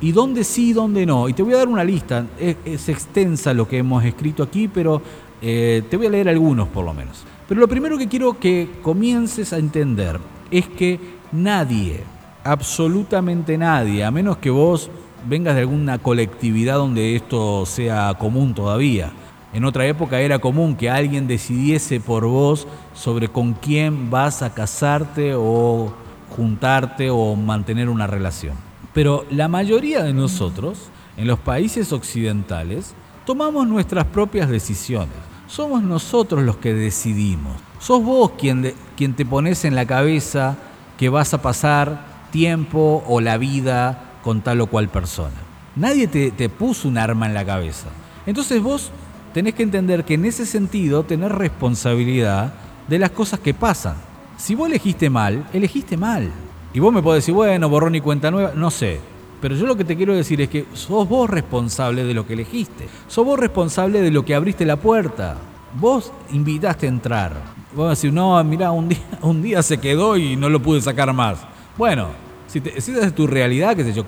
Y 0.00 0.12
dónde 0.12 0.44
sí 0.44 0.72
dónde 0.72 1.06
no. 1.06 1.28
Y 1.28 1.32
te 1.32 1.42
voy 1.42 1.54
a 1.54 1.58
dar 1.58 1.68
una 1.68 1.84
lista, 1.84 2.26
es, 2.38 2.88
extensa 2.88 3.54
lo 3.54 3.66
que 3.66 3.78
hemos 3.78 4.04
escrito 4.04 4.42
aquí, 4.42 4.68
pero 4.68 5.02
eh, 5.40 5.82
te 5.88 5.96
voy 5.96 6.06
a 6.06 6.10
leer 6.10 6.28
algunos 6.28 6.68
por 6.68 6.84
lo 6.84 6.94
menos. 6.94 7.24
Pero 7.48 7.60
lo 7.60 7.68
primero 7.68 7.96
que 7.96 8.08
quiero 8.08 8.38
que 8.38 8.68
comiences 8.82 9.52
a 9.52 9.58
entender 9.58 10.20
es 10.50 10.68
que 10.68 11.00
nadie, 11.32 12.02
absolutamente 12.44 13.56
nadie, 13.56 14.04
a 14.04 14.10
menos 14.10 14.36
que 14.36 14.50
vos 14.50 14.90
vengas 15.26 15.54
de 15.54 15.62
alguna 15.62 15.98
colectividad 15.98 16.76
donde 16.76 17.16
esto 17.16 17.66
sea 17.66 18.14
común 18.18 18.54
todavía. 18.54 19.12
En 19.52 19.64
otra 19.64 19.86
época 19.86 20.20
era 20.20 20.38
común 20.38 20.76
que 20.76 20.90
alguien 20.90 21.26
decidiese 21.26 22.00
por 22.00 22.26
vos 22.26 22.66
sobre 22.94 23.28
con 23.28 23.54
quién 23.54 24.10
vas 24.10 24.42
a 24.42 24.52
casarte 24.52 25.32
o 25.34 25.92
juntarte 26.36 27.10
o 27.10 27.34
mantener 27.34 27.88
una 27.88 28.06
relación. 28.06 28.54
Pero 28.92 29.24
la 29.30 29.48
mayoría 29.48 30.02
de 30.02 30.12
nosotros, 30.12 30.90
en 31.16 31.26
los 31.26 31.38
países 31.38 31.92
occidentales, 31.92 32.94
tomamos 33.24 33.66
nuestras 33.66 34.04
propias 34.04 34.48
decisiones. 34.48 35.14
Somos 35.46 35.82
nosotros 35.82 36.42
los 36.42 36.56
que 36.56 36.74
decidimos. 36.74 37.54
Sos 37.78 38.02
vos 38.02 38.32
quien, 38.38 38.74
quien 38.96 39.14
te 39.14 39.24
pones 39.24 39.64
en 39.64 39.74
la 39.74 39.86
cabeza 39.86 40.56
que 40.98 41.08
vas 41.08 41.32
a 41.32 41.40
pasar 41.40 42.28
tiempo 42.30 43.02
o 43.06 43.20
la 43.20 43.38
vida 43.38 44.07
con 44.22 44.40
tal 44.40 44.60
o 44.60 44.66
cual 44.66 44.88
persona. 44.88 45.36
Nadie 45.76 46.08
te, 46.08 46.48
puso 46.48 46.88
un 46.88 46.98
arma 46.98 47.26
en 47.26 47.34
la 47.34 47.44
cabeza. 47.44 47.86
Entonces 48.26 48.60
vos 48.60 48.90
tenés 49.32 49.54
que 49.54 49.62
entender 49.62 50.04
que 50.04 50.14
en 50.14 50.24
ese 50.24 50.44
sentido 50.44 51.04
tenés 51.04 51.30
responsabilidad 51.30 52.52
de 52.88 52.98
las 52.98 53.10
cosas 53.10 53.38
que 53.40 53.54
pasan. 53.54 53.94
Si 54.36 54.54
vos 54.54 54.68
elegiste 54.68 55.08
mal, 55.08 55.46
elegiste 55.52 55.96
mal. 55.96 56.30
Y 56.74 56.80
vos 56.80 56.92
me 56.92 57.02
podés 57.02 57.22
decir, 57.22 57.34
bueno, 57.34 57.68
borrón 57.68 57.94
y 57.94 58.00
cuenta 58.00 58.30
nueva, 58.30 58.52
no 58.54 58.70
sé. 58.70 59.00
Pero 59.40 59.54
yo 59.54 59.66
lo 59.66 59.76
que 59.76 59.84
te 59.84 59.96
quiero 59.96 60.14
decir 60.14 60.40
es 60.40 60.48
que 60.48 60.66
sos 60.72 61.08
vos 61.08 61.30
responsable 61.30 62.04
de 62.04 62.14
lo 62.14 62.26
que 62.26 62.32
elegiste. 62.32 62.88
Sos 63.06 63.24
vos 63.24 63.38
responsable 63.38 64.00
de 64.00 64.10
lo 64.10 64.24
que 64.24 64.34
abriste 64.34 64.66
la 64.66 64.76
puerta. 64.76 65.36
Vos 65.78 66.12
invitaste 66.32 66.86
a 66.86 66.88
entrar. 66.88 67.32
Vos 67.74 67.90
decir, 67.90 68.12
no, 68.12 68.42
mira, 68.42 68.72
un 68.72 68.88
día, 68.88 68.98
un 69.22 69.42
día 69.42 69.62
se 69.62 69.78
quedó 69.78 70.16
y 70.16 70.34
no 70.34 70.48
lo 70.48 70.60
pude 70.60 70.80
sacar 70.80 71.12
más. 71.12 71.38
Bueno, 71.76 72.08
si, 72.48 72.60
te, 72.60 72.80
si 72.80 72.92
tu 73.12 73.26
realidad, 73.26 73.76
qué 73.76 73.84
sé 73.84 73.92
yo, 73.92 74.04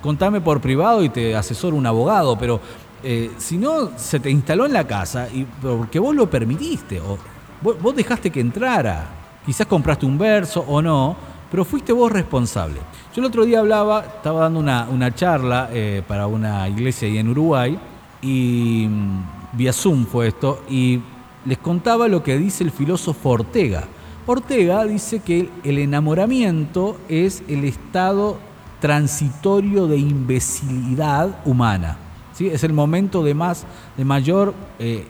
contame 0.00 0.40
por 0.40 0.60
privado 0.60 1.04
y 1.04 1.10
te 1.10 1.36
asesoro 1.36 1.76
un 1.76 1.86
abogado, 1.86 2.36
pero 2.36 2.60
eh, 3.04 3.30
si 3.38 3.58
no, 3.58 3.90
se 3.96 4.18
te 4.18 4.30
instaló 4.30 4.66
en 4.66 4.72
la 4.72 4.86
casa 4.86 5.28
y 5.32 5.44
porque 5.44 5.98
vos 5.98 6.16
lo 6.16 6.28
permitiste, 6.28 7.00
o 7.00 7.18
vos, 7.60 7.94
dejaste 7.94 8.30
que 8.30 8.40
entrara. 8.40 9.08
Quizás 9.44 9.66
compraste 9.66 10.06
un 10.06 10.18
verso 10.18 10.64
o 10.66 10.80
no, 10.80 11.16
pero 11.50 11.64
fuiste 11.64 11.92
vos 11.92 12.10
responsable. 12.10 12.80
Yo 13.14 13.20
el 13.20 13.26
otro 13.26 13.44
día 13.44 13.58
hablaba, 13.58 14.04
estaba 14.16 14.42
dando 14.42 14.60
una, 14.60 15.14
charla 15.14 15.68
eh, 15.72 16.02
para 16.06 16.26
una 16.26 16.68
iglesia 16.68 17.08
ahí 17.08 17.18
en 17.18 17.28
Uruguay, 17.28 17.78
y 18.22 18.86
mm, 18.88 19.22
vía 19.52 19.72
Zoom 19.72 20.06
fue 20.06 20.28
esto, 20.28 20.62
y 20.68 21.00
les 21.44 21.58
contaba 21.58 22.08
lo 22.08 22.22
que 22.22 22.38
dice 22.38 22.64
el 22.64 22.70
filósofo 22.70 23.30
Ortega. 23.30 23.84
Ortega 24.26 24.84
dice 24.84 25.20
que 25.20 25.50
el 25.64 25.78
enamoramiento 25.78 26.96
es 27.08 27.42
el 27.48 27.64
estado 27.64 28.38
transitorio 28.80 29.86
de 29.86 29.98
imbecilidad 29.98 31.40
humana. 31.44 31.96
¿sí? 32.32 32.48
Es 32.48 32.64
el 32.64 32.72
momento 32.72 33.22
de, 33.22 33.34
más, 33.34 33.66
de 33.96 34.04
mayor 34.04 34.54
eh, 34.78 35.06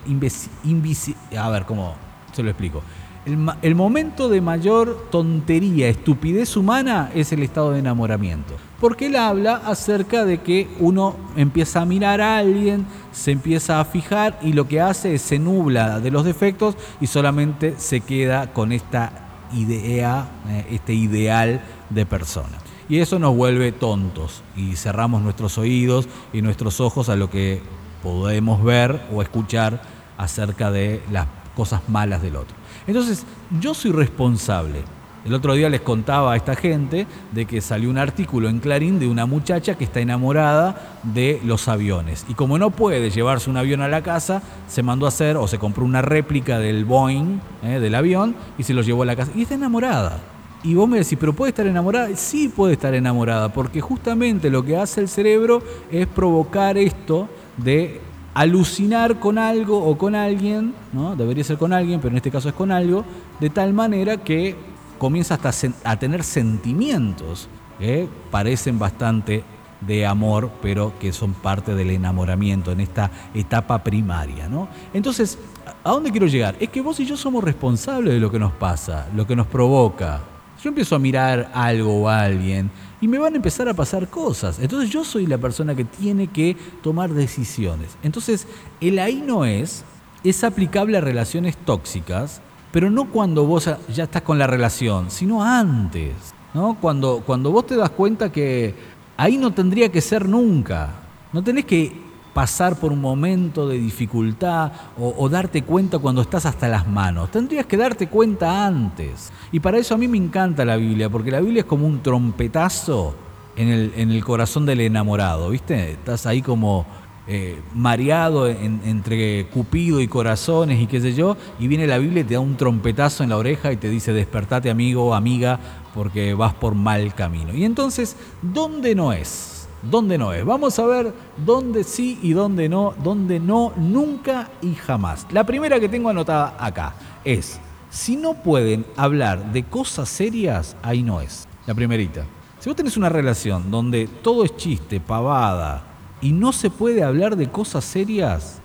A 1.38 1.50
ver, 1.50 1.64
¿cómo 1.66 1.94
se 2.32 2.42
lo 2.42 2.50
explico? 2.50 2.82
El, 3.24 3.74
momento 3.76 4.28
de 4.28 4.40
mayor 4.40 5.08
tontería, 5.10 5.88
estupidez 5.88 6.56
humana 6.56 7.10
es 7.14 7.32
el 7.32 7.42
estado 7.42 7.70
de 7.70 7.78
enamoramiento. 7.78 8.54
Porque 8.82 9.06
él 9.06 9.14
habla 9.14 9.62
acerca 9.64 10.24
de 10.24 10.38
que 10.38 10.66
uno 10.80 11.14
empieza 11.36 11.82
a 11.82 11.84
mirar 11.84 12.20
a 12.20 12.38
alguien, 12.38 12.84
se 13.12 13.30
empieza 13.30 13.78
a 13.78 13.84
fijar 13.84 14.40
y 14.42 14.54
lo 14.54 14.66
que 14.66 14.80
hace 14.80 15.14
es 15.14 15.22
se 15.22 15.38
nubla 15.38 16.00
de 16.00 16.10
los 16.10 16.24
defectos 16.24 16.74
y 17.00 17.06
solamente 17.06 17.76
se 17.78 18.00
queda 18.00 18.52
con 18.52 18.72
esta 18.72 19.46
idea, 19.54 20.28
eh, 20.48 20.66
este 20.72 20.94
ideal 20.94 21.62
de 21.90 22.06
persona. 22.06 22.58
Y 22.88 22.98
eso 22.98 23.20
nos 23.20 23.36
vuelve 23.36 23.70
tontos 23.70 24.42
y 24.56 24.74
cerramos 24.74 25.22
nuestros 25.22 25.58
oídos 25.58 26.08
y 26.32 26.42
nuestros 26.42 26.80
ojos 26.80 27.08
a 27.08 27.14
lo 27.14 27.30
que 27.30 27.62
podemos 28.02 28.64
ver 28.64 29.00
o 29.14 29.22
escuchar 29.22 29.80
acerca 30.18 30.72
de 30.72 31.00
las 31.12 31.28
cosas 31.54 31.82
malas 31.88 32.20
del 32.20 32.34
otro. 32.34 32.56
Entonces, 32.88 33.24
yo 33.60 33.74
soy 33.74 33.92
responsable. 33.92 34.80
El 35.24 35.34
otro 35.34 35.54
día 35.54 35.68
les 35.68 35.82
contaba 35.82 36.32
a 36.32 36.36
esta 36.36 36.56
gente 36.56 37.06
de 37.30 37.44
que 37.44 37.60
salió 37.60 37.88
un 37.90 37.98
artículo 37.98 38.48
en 38.48 38.58
Clarín 38.58 38.98
de 38.98 39.06
una 39.06 39.24
muchacha 39.24 39.76
que 39.76 39.84
está 39.84 40.00
enamorada 40.00 40.98
de 41.04 41.40
los 41.44 41.68
aviones. 41.68 42.26
Y 42.28 42.34
como 42.34 42.58
no 42.58 42.70
puede 42.70 43.10
llevarse 43.10 43.48
un 43.48 43.56
avión 43.56 43.82
a 43.82 43.88
la 43.88 44.02
casa, 44.02 44.42
se 44.66 44.82
mandó 44.82 45.06
a 45.06 45.10
hacer 45.10 45.36
o 45.36 45.46
se 45.46 45.58
compró 45.58 45.84
una 45.84 46.02
réplica 46.02 46.58
del 46.58 46.84
Boeing, 46.84 47.38
eh, 47.62 47.78
del 47.78 47.94
avión, 47.94 48.34
y 48.58 48.64
se 48.64 48.74
lo 48.74 48.82
llevó 48.82 49.04
a 49.04 49.06
la 49.06 49.14
casa. 49.14 49.30
Y 49.36 49.42
está 49.42 49.54
enamorada. 49.54 50.18
Y 50.64 50.74
vos 50.74 50.88
me 50.88 50.98
decís, 50.98 51.16
¿pero 51.18 51.32
puede 51.32 51.50
estar 51.50 51.66
enamorada? 51.66 52.08
Sí 52.16 52.48
puede 52.48 52.72
estar 52.72 52.92
enamorada, 52.92 53.52
porque 53.52 53.80
justamente 53.80 54.50
lo 54.50 54.64
que 54.64 54.76
hace 54.76 55.00
el 55.00 55.08
cerebro 55.08 55.62
es 55.90 56.06
provocar 56.08 56.76
esto 56.76 57.28
de 57.56 58.00
alucinar 58.34 59.20
con 59.20 59.38
algo 59.38 59.84
o 59.84 59.98
con 59.98 60.14
alguien, 60.14 60.74
¿no? 60.92 61.14
debería 61.16 61.44
ser 61.44 61.58
con 61.58 61.72
alguien, 61.72 62.00
pero 62.00 62.12
en 62.12 62.16
este 62.16 62.30
caso 62.30 62.48
es 62.48 62.54
con 62.54 62.72
algo, 62.72 63.04
de 63.40 63.50
tal 63.50 63.74
manera 63.74 64.16
que 64.16 64.56
comienza 65.02 65.34
hasta 65.34 65.50
a 65.82 65.98
tener 65.98 66.22
sentimientos 66.22 67.48
que 67.80 68.08
parecen 68.30 68.78
bastante 68.78 69.42
de 69.80 70.06
amor, 70.06 70.52
pero 70.62 70.96
que 71.00 71.12
son 71.12 71.34
parte 71.34 71.74
del 71.74 71.90
enamoramiento 71.90 72.70
en 72.70 72.78
esta 72.78 73.10
etapa 73.34 73.82
primaria. 73.82 74.48
¿no? 74.48 74.68
Entonces, 74.94 75.40
¿a 75.82 75.90
dónde 75.90 76.12
quiero 76.12 76.28
llegar? 76.28 76.54
Es 76.60 76.68
que 76.68 76.80
vos 76.80 77.00
y 77.00 77.04
yo 77.04 77.16
somos 77.16 77.42
responsables 77.42 78.14
de 78.14 78.20
lo 78.20 78.30
que 78.30 78.38
nos 78.38 78.52
pasa, 78.52 79.08
lo 79.16 79.26
que 79.26 79.34
nos 79.34 79.48
provoca. 79.48 80.20
Yo 80.62 80.68
empiezo 80.68 80.94
a 80.94 81.00
mirar 81.00 81.50
algo 81.52 82.02
o 82.02 82.08
alguien 82.08 82.70
y 83.00 83.08
me 83.08 83.18
van 83.18 83.32
a 83.32 83.36
empezar 83.38 83.68
a 83.68 83.74
pasar 83.74 84.06
cosas. 84.06 84.60
Entonces 84.60 84.88
yo 84.88 85.02
soy 85.02 85.26
la 85.26 85.38
persona 85.38 85.74
que 85.74 85.84
tiene 85.84 86.28
que 86.28 86.56
tomar 86.80 87.10
decisiones. 87.10 87.98
Entonces 88.04 88.46
el 88.80 89.00
ahí 89.00 89.20
no 89.26 89.46
es, 89.46 89.84
es 90.22 90.44
aplicable 90.44 90.96
a 90.96 91.00
relaciones 91.00 91.56
tóxicas, 91.56 92.40
pero 92.72 92.90
no 92.90 93.10
cuando 93.10 93.46
vos 93.46 93.70
ya 93.94 94.04
estás 94.04 94.22
con 94.22 94.38
la 94.38 94.46
relación, 94.46 95.10
sino 95.10 95.44
antes. 95.44 96.14
¿no? 96.54 96.76
Cuando, 96.80 97.22
cuando 97.24 97.50
vos 97.50 97.66
te 97.66 97.76
das 97.76 97.90
cuenta 97.90 98.32
que 98.32 98.74
ahí 99.16 99.36
no 99.36 99.52
tendría 99.52 99.90
que 99.90 100.00
ser 100.00 100.28
nunca. 100.28 100.90
No 101.32 101.42
tenés 101.42 101.64
que 101.64 101.92
pasar 102.34 102.76
por 102.76 102.92
un 102.92 103.00
momento 103.00 103.68
de 103.68 103.78
dificultad 103.78 104.72
o, 104.98 105.28
darte 105.28 105.62
cuenta 105.62 105.98
cuando 105.98 106.22
estás 106.22 106.46
hasta 106.46 106.68
las 106.68 106.86
manos. 106.86 107.30
Tendrías 107.30 107.66
que 107.66 107.76
darte 107.76 108.08
cuenta 108.08 108.66
antes. 108.66 109.30
Y 109.50 109.60
para 109.60 109.78
eso 109.78 109.94
a 109.94 109.98
mí 109.98 110.08
me 110.08 110.18
encanta 110.18 110.64
la 110.64 110.76
Biblia, 110.76 111.10
porque 111.10 111.30
la 111.30 111.40
Biblia 111.40 111.60
es 111.60 111.66
como 111.66 111.86
un 111.86 112.02
trompetazo 112.02 113.14
en 113.54 113.68
el, 113.68 113.92
en 113.96 114.10
el 114.10 114.24
corazón 114.24 114.64
del 114.64 114.80
enamorado, 114.80 115.50
¿viste? 115.50 115.92
Estás 115.92 116.24
ahí 116.24 116.40
como 116.40 116.86
eh, 117.26 117.60
mareado 117.74 118.48
entre 118.48 119.46
Cupido 119.46 120.00
y 120.00 120.08
corazones 120.08 120.80
y 120.80 120.86
qué 120.86 121.00
sé 121.00 121.14
yo, 121.14 121.36
y 121.60 121.68
viene 121.68 121.86
la 121.86 121.98
Biblia 121.98 122.22
y 122.22 122.24
te 122.24 122.34
da 122.34 122.40
un 122.40 122.56
trompetazo 122.56 123.22
en 123.22 123.30
la 123.30 123.36
oreja 123.36 123.72
y 123.72 123.76
te 123.76 123.88
dice, 123.88 124.12
despertate 124.12 124.70
amigo 124.70 125.14
amiga, 125.14 125.60
porque 125.94 126.34
vas 126.34 126.54
por 126.54 126.74
mal 126.74 127.14
camino. 127.14 127.54
Y 127.54 127.64
entonces, 127.64 128.16
¿dónde 128.40 128.94
no 128.94 129.12
es? 129.12 129.68
¿Dónde 129.82 130.16
no 130.16 130.32
es? 130.32 130.44
Vamos 130.44 130.78
a 130.78 130.86
ver 130.86 131.12
dónde 131.36 131.84
sí 131.84 132.18
y 132.22 132.32
dónde 132.32 132.68
no, 132.68 132.94
dónde 133.02 133.40
no, 133.40 133.72
nunca 133.76 134.48
y 134.60 134.74
jamás. 134.74 135.26
La 135.30 135.44
primera 135.44 135.80
que 135.80 135.88
tengo 135.88 136.08
anotada 136.08 136.56
acá 136.58 136.94
es, 137.24 137.60
si 137.90 138.16
no 138.16 138.34
pueden 138.34 138.86
hablar 138.96 139.52
de 139.52 139.64
cosas 139.64 140.08
serias, 140.08 140.76
ahí 140.82 141.02
no 141.02 141.20
es. 141.20 141.46
La 141.66 141.74
primerita. 141.74 142.24
Si 142.58 142.68
vos 142.68 142.76
tenés 142.76 142.96
una 142.96 143.08
relación 143.08 143.70
donde 143.70 144.06
todo 144.06 144.44
es 144.44 144.56
chiste, 144.56 145.00
pavada, 145.00 145.91
y 146.22 146.32
no 146.32 146.52
se 146.52 146.70
puede 146.70 147.02
hablar 147.02 147.36
de 147.36 147.50
cosas 147.50 147.84
serias, 147.84 148.62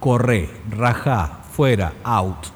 corre, 0.00 0.48
rajá, 0.70 1.42
fuera, 1.52 1.92
out, 2.02 2.46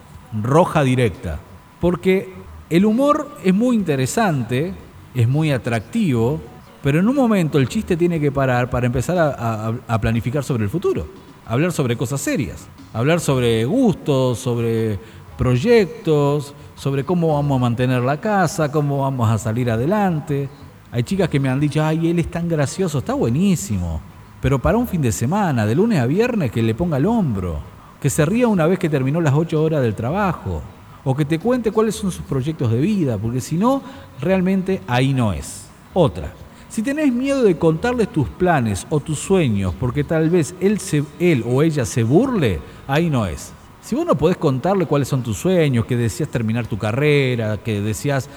roja 0.43 0.83
directa. 0.83 1.39
Porque 1.81 2.33
el 2.71 2.87
humor 2.87 3.37
es 3.45 3.53
muy 3.55 3.77
interesante, 3.77 4.73
es 5.15 5.29
muy 5.29 5.53
atractivo, 5.53 6.41
pero 6.83 6.99
en 6.99 7.09
un 7.09 7.15
momento 7.15 7.59
el 7.59 7.69
chiste 7.69 7.97
tiene 7.97 8.19
que 8.19 8.33
parar 8.33 8.71
para 8.71 8.87
empezar 8.87 9.17
a, 9.19 9.99
planificar 10.01 10.43
sobre 10.43 10.65
el 10.65 10.71
futuro, 10.71 11.07
hablar 11.47 11.71
sobre 11.71 11.97
cosas 11.97 12.23
serias, 12.23 12.67
hablar 12.95 13.21
sobre 13.21 13.67
gustos, 13.67 14.39
sobre 14.39 14.99
proyectos, 15.37 16.55
sobre 16.75 17.05
cómo 17.05 17.35
vamos 17.35 17.57
a 17.57 17.61
mantener 17.61 18.03
la 18.03 18.19
casa, 18.19 18.73
cómo 18.73 19.01
vamos 19.01 19.31
a 19.31 19.37
salir 19.37 19.71
adelante. 19.71 20.49
Hay 20.91 21.03
chicas 21.03 21.29
que 21.29 21.39
me 21.39 21.51
han 21.51 21.61
dicho, 21.61 21.85
ay, 21.85 22.11
él 22.11 22.19
es 22.19 22.31
tan 22.31 22.49
gracioso, 22.49 22.99
está 22.99 23.15
buenísimo. 23.15 24.12
Pero 24.43 24.59
para 24.59 24.77
un 24.77 24.89
fin 24.89 25.01
de 25.01 25.13
semana, 25.13 25.65
de 25.65 25.77
lunes 25.77 26.01
a 26.01 26.07
viernes, 26.07 26.51
que 26.51 26.63
le 26.63 26.75
ponga 26.75 26.97
el 26.97 27.07
hombro, 27.07 27.61
que 28.01 28.11
se 28.11 28.27
ría 28.27 28.49
una 28.49 28.67
vez 28.67 28.77
que 28.77 28.91
terminó 28.91 29.21
las 29.21 29.35
ocho 29.35 29.63
horas 29.63 29.81
del 29.81 29.95
trabajo, 29.95 30.61
o 31.05 31.15
que 31.15 31.25
te 31.25 31.39
cuente 31.39 31.71
cuáles 31.71 31.95
son 31.95 32.11
sus 32.11 32.25
proyectos 32.25 32.73
de 32.73 32.81
vida, 32.81 33.17
porque 33.19 33.41
si 33.41 33.57
no, 33.57 33.81
realmente 34.21 34.83
ahí 34.89 35.15
no 35.15 35.33
es. 35.33 35.69
Otra, 35.95 36.33
si 36.69 36.83
tenés 36.83 37.13
miedo 37.13 37.45
de 37.45 37.57
contarles 37.57 38.09
tus 38.09 38.29
planes 38.29 38.85
o 38.91 38.99
tus 38.99 39.21
sueños, 39.21 39.75
porque 39.79 40.03
tal 40.03 40.29
vez 40.29 40.57
él, 40.61 40.81
él 41.21 41.45
o 41.47 41.63
ella 41.63 41.87
se 41.87 42.03
burle, 42.03 42.59
ahí 42.89 43.11
no 43.11 43.27
es. 43.27 43.53
Si 43.83 43.97
vos 43.97 44.07
no 44.07 44.17
podés 44.17 44.37
contarle 44.37 44.87
cuáles 44.87 45.09
son 45.09 45.25
tus 45.25 45.39
sueños, 45.39 45.87
que 45.87 45.97
deseas 45.97 46.29
terminar 46.29 46.69
tu 46.69 46.79
carrera, 46.79 47.59
que 47.59 47.81
deseas 47.81 48.31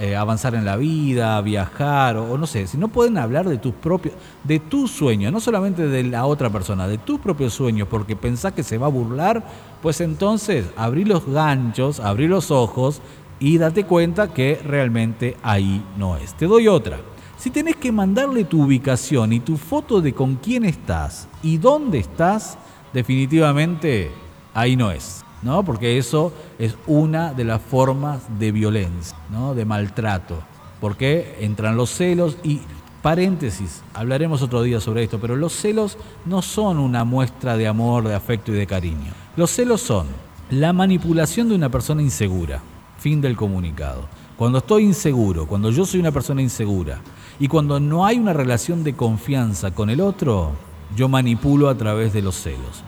eh, 0.00 0.16
avanzar 0.16 0.54
en 0.54 0.64
la 0.64 0.76
vida, 0.76 1.38
viajar, 1.42 2.16
o, 2.16 2.38
no 2.38 2.46
sé, 2.46 2.66
si 2.66 2.78
no 2.78 2.88
pueden 2.88 3.18
hablar 3.18 3.46
de 3.46 3.58
tus 3.58 3.74
propios, 3.74 4.14
de 4.42 4.58
tus 4.58 4.90
sueños, 4.90 5.34
no 5.34 5.40
solamente 5.40 5.86
de 5.86 6.02
la 6.02 6.24
otra 6.24 6.48
persona, 6.48 6.88
de 6.88 6.96
tus 6.96 7.20
propios 7.20 7.52
sueños, 7.52 7.88
porque 7.90 8.16
pensás 8.16 8.54
que 8.54 8.62
se 8.62 8.78
va 8.78 8.86
a 8.86 8.90
burlar, 8.90 9.44
pues 9.82 10.00
entonces 10.00 10.64
abrí 10.78 11.04
los 11.04 11.26
ganchos, 11.26 12.00
abrí 12.00 12.26
los 12.26 12.50
ojos 12.50 13.02
y 13.38 13.58
date 13.58 13.84
cuenta 13.84 14.32
que 14.32 14.58
realmente 14.64 15.36
ahí 15.42 15.84
no 15.98 16.16
es. 16.16 16.32
Te 16.32 16.46
doy 16.46 16.68
otra. 16.68 17.00
Si 17.36 17.50
tenés 17.50 17.76
que 17.76 17.92
mandarle 17.92 18.44
tu 18.44 18.62
ubicación 18.62 19.34
y 19.34 19.40
tu 19.40 19.58
foto 19.58 20.00
de 20.00 20.14
con 20.14 20.36
quién 20.36 20.64
estás 20.64 21.28
y 21.42 21.58
dónde 21.58 21.98
estás, 21.98 22.56
definitivamente 22.94 24.10
ahí 24.56 24.74
no 24.74 24.90
es, 24.90 25.24
¿no? 25.42 25.64
Porque 25.64 25.98
eso 25.98 26.32
es 26.58 26.76
una 26.86 27.34
de 27.34 27.44
las 27.44 27.60
formas 27.60 28.22
de 28.38 28.50
violencia, 28.52 29.16
¿no? 29.30 29.54
De 29.54 29.64
maltrato. 29.64 30.38
Porque 30.80 31.36
entran 31.40 31.76
los 31.76 31.90
celos 31.90 32.38
y 32.42 32.60
paréntesis, 33.02 33.82
hablaremos 33.94 34.42
otro 34.42 34.62
día 34.62 34.80
sobre 34.80 35.04
esto, 35.04 35.20
pero 35.20 35.36
los 35.36 35.52
celos 35.52 35.98
no 36.24 36.42
son 36.42 36.78
una 36.78 37.04
muestra 37.04 37.56
de 37.56 37.68
amor, 37.68 38.08
de 38.08 38.14
afecto 38.14 38.50
y 38.52 38.56
de 38.56 38.66
cariño. 38.66 39.12
Los 39.36 39.50
celos 39.50 39.82
son 39.82 40.06
la 40.50 40.72
manipulación 40.72 41.48
de 41.48 41.54
una 41.54 41.68
persona 41.68 42.02
insegura. 42.02 42.62
Fin 42.98 43.20
del 43.20 43.36
comunicado. 43.36 44.08
Cuando 44.38 44.58
estoy 44.58 44.84
inseguro, 44.84 45.46
cuando 45.46 45.70
yo 45.70 45.84
soy 45.84 46.00
una 46.00 46.12
persona 46.12 46.40
insegura 46.42 46.98
y 47.38 47.46
cuando 47.46 47.78
no 47.78 48.06
hay 48.06 48.18
una 48.18 48.32
relación 48.32 48.82
de 48.82 48.94
confianza 48.94 49.70
con 49.70 49.90
el 49.90 50.00
otro, 50.00 50.52
yo 50.96 51.08
manipulo 51.08 51.68
a 51.68 51.76
través 51.76 52.12
de 52.12 52.22
los 52.22 52.36
celos 52.36 52.82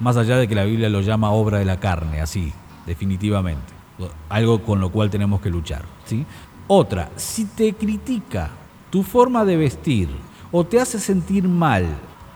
más 0.00 0.16
allá 0.16 0.36
de 0.36 0.48
que 0.48 0.54
la 0.54 0.64
Biblia 0.64 0.88
lo 0.88 1.00
llama 1.00 1.30
obra 1.30 1.58
de 1.58 1.64
la 1.64 1.80
carne, 1.80 2.20
así, 2.20 2.52
definitivamente. 2.86 3.72
Algo 4.28 4.62
con 4.62 4.80
lo 4.80 4.90
cual 4.90 5.10
tenemos 5.10 5.40
que 5.40 5.50
luchar. 5.50 5.82
¿sí? 6.04 6.24
Otra, 6.68 7.10
si 7.16 7.46
te 7.46 7.72
critica 7.72 8.50
tu 8.90 9.02
forma 9.02 9.44
de 9.44 9.56
vestir 9.56 10.08
o 10.52 10.64
te 10.64 10.80
hace 10.80 10.98
sentir 10.98 11.48
mal 11.48 11.86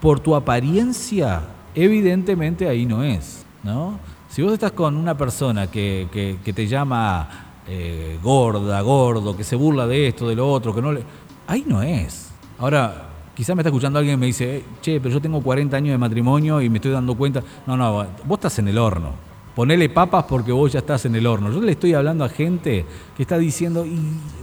por 0.01 0.19
tu 0.21 0.35
apariencia, 0.35 1.43
evidentemente 1.75 2.69
ahí 2.69 2.85
no 2.85 3.05
es. 3.05 3.47
¿no? 3.63 3.99
Si 4.29 4.43
vos 4.43 4.53
estás 4.53 4.73
con 4.73 4.97
una 4.97 5.17
persona 5.17 5.71
que, 5.71 6.39
te 6.43 6.67
llama 6.67 7.29
eh, 7.69 8.19
gorda, 8.23 8.81
gordo, 8.81 9.37
que 9.37 9.45
se 9.45 9.55
burla 9.55 9.87
de 9.87 10.09
esto, 10.09 10.29
de 10.29 10.35
lo 10.35 10.51
otro, 10.51 10.75
que 10.75 10.83
no 10.83 10.93
le... 10.93 11.05
Ahí 11.47 11.65
no 11.67 11.83
es. 11.83 12.31
Ahora, 12.59 13.12
Quizás 13.35 13.57
me 13.57 13.63
está 13.63 13.71
escuchando 13.71 13.99
alguien 13.99 14.15
y 14.15 14.21
me 14.21 14.27
dice, 14.27 14.63
che, 14.83 15.01
pero 15.01 15.15
yo 15.15 15.21
tengo 15.21 15.41
40 15.41 15.77
años 15.77 15.93
de 15.93 15.99
matrimonio 15.99 16.61
y 16.61 16.69
me 16.69 16.79
estoy 16.79 16.93
dando 16.93 17.15
cuenta. 17.15 17.43
No, 17.67 17.77
no, 17.77 18.07
vos 18.25 18.37
estás 18.37 18.59
en 18.59 18.69
el 18.69 18.77
horno. 18.77 19.13
Ponele 19.55 19.89
papas 19.89 20.25
porque 20.25 20.53
vos 20.53 20.73
ya 20.73 20.81
estás 20.81 21.05
en 21.07 21.15
el 21.15 21.27
horno. 21.27 21.51
Yo 21.51 21.61
le 21.61 21.73
estoy 21.73 21.95
hablando 21.95 22.25
a 22.25 22.29
gente 22.29 22.85
que 23.17 23.23
está 23.23 23.39
diciendo, 23.39 23.87
¿y 23.87 23.99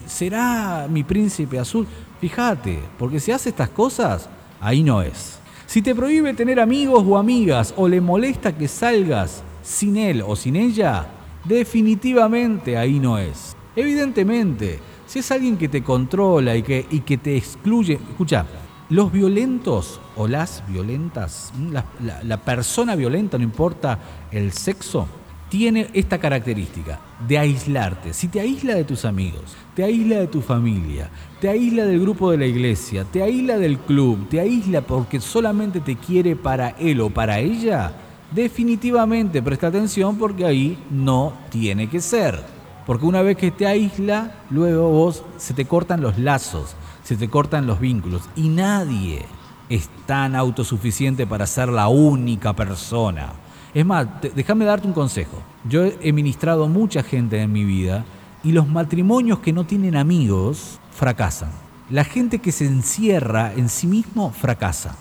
será 0.07 0.87
mi 0.89 1.03
príncipe 1.03 1.59
azul? 1.59 1.87
Fíjate, 2.19 2.79
porque 2.97 3.19
si 3.19 3.31
hace 3.31 3.49
estas 3.49 3.69
cosas, 3.69 4.29
ahí 4.59 4.83
no 4.83 5.01
es. 5.01 5.39
Si 5.67 5.83
te 5.83 5.93
prohíbe 5.93 6.33
tener 6.33 6.59
amigos 6.59 7.03
o 7.07 7.17
amigas 7.17 7.73
o 7.77 7.87
le 7.87 8.01
molesta 8.01 8.55
que 8.55 8.67
salgas 8.67 9.43
sin 9.61 9.97
él 9.97 10.23
o 10.25 10.35
sin 10.35 10.55
ella, 10.55 11.07
definitivamente 11.45 12.75
ahí 12.75 12.99
no 12.99 13.19
es. 13.19 13.55
Evidentemente, 13.75 14.79
si 15.05 15.19
es 15.19 15.31
alguien 15.31 15.57
que 15.57 15.69
te 15.69 15.83
controla 15.83 16.55
y 16.55 16.63
que, 16.63 16.85
y 16.89 17.01
que 17.01 17.17
te 17.17 17.37
excluye, 17.37 17.93
escucha, 17.93 18.45
los 18.89 19.11
violentos 19.11 20.01
o 20.15 20.27
las 20.27 20.63
violentas, 20.67 21.53
la, 22.23 22.37
persona 22.37 22.95
violenta, 22.95 23.37
no 23.37 23.43
importa 23.43 23.99
el 24.31 24.51
sexo, 24.51 25.07
tiene 25.47 25.89
esta 25.93 26.17
característica 26.17 26.99
de 27.27 27.37
aislarte. 27.37 28.13
Si 28.13 28.27
te 28.27 28.39
aísla 28.39 28.75
de 28.75 28.83
tus 28.83 29.05
amigos, 29.05 29.55
te 29.75 29.83
aísla 29.83 30.17
de 30.17 30.27
tu 30.27 30.41
familia, 30.41 31.09
te 31.39 31.49
aísla 31.49 31.85
del 31.85 32.01
grupo 32.01 32.31
de 32.31 32.37
la 32.37 32.45
iglesia, 32.47 33.03
te 33.03 33.21
aísla 33.21 33.57
del 33.57 33.77
club, 33.77 34.27
te 34.27 34.39
aísla 34.39 34.81
porque 34.81 35.19
solamente 35.19 35.79
te 35.79 35.95
quiere 35.95 36.35
para 36.35 36.69
él 36.69 37.01
o 37.01 37.09
para 37.09 37.39
ella, 37.39 37.93
definitivamente 38.31 39.41
presta 39.41 39.67
atención 39.67 40.17
porque 40.17 40.45
ahí 40.45 40.77
no 40.89 41.33
tiene 41.49 41.89
que 41.89 42.01
ser. 42.01 42.39
Porque 42.85 43.05
una 43.05 43.21
vez 43.21 43.37
que 43.37 43.51
te 43.51 43.67
aísla, 43.67 44.35
luego 44.49 44.89
vos 44.89 45.23
se 45.37 45.53
te 45.53 45.65
cortan 45.65 46.01
los 46.01 46.17
lazos 46.17 46.75
se 47.09 47.15
te 47.15 47.27
cortan 47.27 47.65
los 47.65 47.79
vínculos 47.79 48.29
y 48.35 48.49
nadie 48.49 49.25
es 49.67 49.89
tan 50.05 50.35
autosuficiente 50.35 51.25
para 51.25 51.47
ser 51.47 51.69
la 51.69 51.87
única 51.87 52.55
persona. 52.55 53.33
Es 53.73 53.83
más, 53.83 54.05
déjame 54.35 54.63
darte 54.63 54.85
un 54.85 54.93
consejo. 54.93 55.41
Yo 55.67 55.85
he 55.85 56.13
ministrado 56.13 56.67
mucha 56.67 57.01
gente 57.01 57.41
en 57.41 57.51
mi 57.51 57.65
vida 57.65 58.05
y 58.43 58.51
los 58.51 58.67
matrimonios 58.67 59.39
que 59.39 59.51
no 59.51 59.63
tienen 59.63 59.95
amigos 59.95 60.79
fracasan. 60.91 61.49
La 61.89 62.03
gente 62.03 62.37
que 62.37 62.51
se 62.51 62.67
encierra 62.67 63.53
en 63.55 63.69
sí 63.69 63.87
mismo 63.87 64.29
fracasa. 64.29 64.95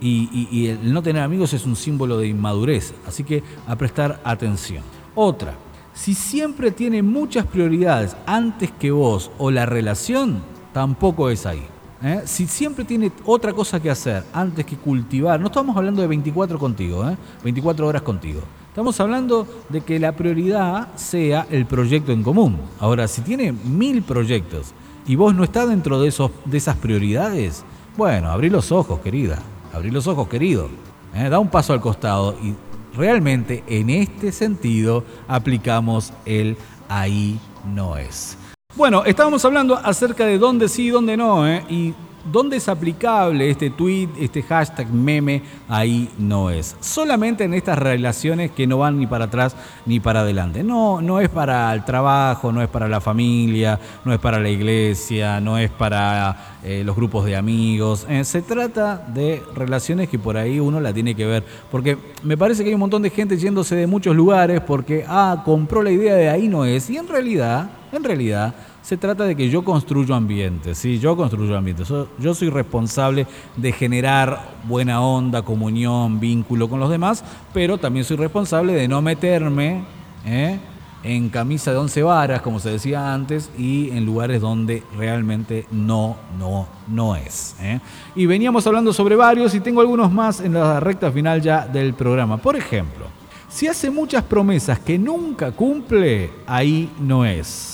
Y, 0.00 0.48
y, 0.50 0.66
el 0.66 0.92
no 0.92 1.00
tener 1.00 1.22
amigos 1.22 1.52
es 1.52 1.64
un 1.64 1.76
símbolo 1.76 2.18
de 2.18 2.26
inmadurez. 2.26 2.92
Así 3.06 3.22
que 3.22 3.44
a 3.68 3.76
prestar 3.76 4.20
atención. 4.24 4.82
Otra, 5.14 5.54
si 5.92 6.14
siempre 6.14 6.72
tiene 6.72 7.04
muchas 7.04 7.46
prioridades 7.46 8.16
antes 8.26 8.72
que 8.72 8.90
vos 8.90 9.30
o 9.38 9.52
la 9.52 9.64
relación, 9.64 10.42
tampoco 10.74 11.30
es 11.30 11.46
ahí. 11.46 11.64
¿eh? 12.02 12.22
Si 12.26 12.46
siempre 12.46 12.84
tiene 12.84 13.10
otra 13.24 13.54
cosa 13.54 13.80
que 13.80 13.88
hacer 13.88 14.24
antes 14.34 14.66
que 14.66 14.76
cultivar, 14.76 15.40
no 15.40 15.46
estamos 15.46 15.74
hablando 15.74 16.02
de 16.02 16.08
24 16.08 16.58
contigo, 16.58 17.08
¿eh? 17.08 17.16
24 17.42 17.86
horas 17.86 18.02
contigo. 18.02 18.40
Estamos 18.68 18.98
hablando 18.98 19.46
de 19.68 19.80
que 19.82 20.00
la 20.00 20.12
prioridad 20.12 20.88
sea 20.96 21.46
el 21.48 21.64
proyecto 21.64 22.10
en 22.10 22.24
común. 22.24 22.58
Ahora, 22.80 23.06
si 23.06 23.22
tiene 23.22 23.52
mil 23.52 24.02
proyectos 24.02 24.74
y 25.06 25.14
vos 25.14 25.32
no 25.32 25.44
estás 25.44 25.68
dentro 25.68 26.00
de, 26.00 26.08
esos, 26.08 26.32
de 26.44 26.58
esas 26.58 26.76
prioridades, 26.76 27.64
bueno, 27.96 28.30
abrí 28.30 28.50
los 28.50 28.72
ojos, 28.72 28.98
querida. 28.98 29.38
Abrí 29.72 29.92
los 29.92 30.08
ojos, 30.08 30.28
querido. 30.28 30.68
¿eh? 31.14 31.28
Da 31.28 31.38
un 31.38 31.48
paso 31.48 31.72
al 31.72 31.80
costado 31.80 32.36
y 32.42 32.54
realmente 32.96 33.62
en 33.68 33.90
este 33.90 34.32
sentido 34.32 35.04
aplicamos 35.28 36.12
el 36.26 36.56
ahí 36.88 37.38
no 37.64 37.96
es. 37.96 38.36
Bueno, 38.76 39.04
estábamos 39.04 39.44
hablando 39.44 39.76
acerca 39.76 40.26
de 40.26 40.36
dónde 40.36 40.68
sí 40.68 40.86
y 40.86 40.90
dónde 40.90 41.16
no, 41.16 41.46
¿eh? 41.46 41.64
y 41.68 41.94
dónde 42.30 42.56
es 42.56 42.68
aplicable 42.68 43.50
este 43.50 43.70
tweet, 43.70 44.08
este 44.18 44.42
hashtag 44.42 44.90
meme, 44.90 45.42
ahí 45.68 46.08
no 46.18 46.50
es. 46.50 46.76
Solamente 46.80 47.44
en 47.44 47.54
estas 47.54 47.78
relaciones 47.78 48.50
que 48.50 48.66
no 48.66 48.78
van 48.78 48.98
ni 48.98 49.06
para 49.06 49.26
atrás 49.26 49.56
ni 49.86 50.00
para 50.00 50.20
adelante. 50.20 50.62
No, 50.62 51.00
no 51.00 51.20
es 51.20 51.28
para 51.28 51.72
el 51.74 51.84
trabajo, 51.84 52.52
no 52.52 52.62
es 52.62 52.68
para 52.68 52.88
la 52.88 53.00
familia, 53.00 53.78
no 54.04 54.12
es 54.12 54.18
para 54.18 54.38
la 54.38 54.48
iglesia, 54.48 55.40
no 55.40 55.58
es 55.58 55.70
para 55.70 56.58
eh, 56.62 56.82
los 56.84 56.96
grupos 56.96 57.24
de 57.26 57.36
amigos. 57.36 58.06
Eh, 58.08 58.24
se 58.24 58.42
trata 58.42 58.96
de 58.96 59.42
relaciones 59.54 60.08
que 60.08 60.18
por 60.18 60.36
ahí 60.36 60.60
uno 60.60 60.80
la 60.80 60.92
tiene 60.92 61.14
que 61.14 61.26
ver. 61.26 61.44
Porque 61.70 61.98
me 62.22 62.36
parece 62.36 62.62
que 62.62 62.70
hay 62.70 62.74
un 62.74 62.80
montón 62.80 63.02
de 63.02 63.10
gente 63.10 63.36
yéndose 63.36 63.76
de 63.76 63.86
muchos 63.86 64.14
lugares 64.16 64.60
porque, 64.60 65.04
ah, 65.06 65.42
compró 65.44 65.82
la 65.82 65.90
idea 65.90 66.14
de 66.14 66.28
ahí 66.28 66.48
no 66.48 66.64
es. 66.64 66.88
Y 66.90 66.96
en 66.96 67.08
realidad 67.08 67.70
en 67.94 68.04
realidad 68.04 68.54
se 68.84 68.98
trata 68.98 69.24
de 69.24 69.34
que 69.34 69.48
yo 69.48 69.64
construyo 69.64 70.14
ambientes, 70.14 70.76
¿sí? 70.76 70.98
Yo 70.98 71.16
construyo 71.16 71.56
ambientes. 71.56 71.90
Yo 72.18 72.34
soy 72.34 72.50
responsable 72.50 73.26
de 73.56 73.72
generar 73.72 74.56
buena 74.64 75.00
onda, 75.00 75.40
comunión, 75.40 76.20
vínculo 76.20 76.68
con 76.68 76.80
los 76.80 76.90
demás, 76.90 77.24
pero 77.54 77.78
también 77.78 78.04
soy 78.04 78.18
responsable 78.18 78.74
de 78.74 78.86
no 78.86 79.00
meterme 79.00 79.84
¿eh? 80.26 80.58
en 81.02 81.30
camisa 81.30 81.70
de 81.70 81.78
once 81.78 82.02
varas, 82.02 82.42
como 82.42 82.60
se 82.60 82.72
decía 82.72 83.14
antes, 83.14 83.50
y 83.56 83.88
en 83.88 84.04
lugares 84.04 84.42
donde 84.42 84.82
realmente 84.98 85.66
no, 85.70 86.16
no, 86.38 86.68
no 86.86 87.16
es. 87.16 87.56
¿eh? 87.60 87.80
Y 88.14 88.26
veníamos 88.26 88.66
hablando 88.66 88.92
sobre 88.92 89.16
varios 89.16 89.54
y 89.54 89.60
tengo 89.60 89.80
algunos 89.80 90.12
más 90.12 90.40
en 90.40 90.52
la 90.52 90.78
recta 90.78 91.10
final 91.10 91.40
ya 91.40 91.66
del 91.66 91.94
programa. 91.94 92.36
Por 92.36 92.54
ejemplo, 92.54 93.06
si 93.48 93.66
hace 93.66 93.90
muchas 93.90 94.24
promesas 94.24 94.78
que 94.78 94.98
nunca 94.98 95.52
cumple, 95.52 96.30
ahí 96.46 96.90
no 97.00 97.24
es. 97.24 97.73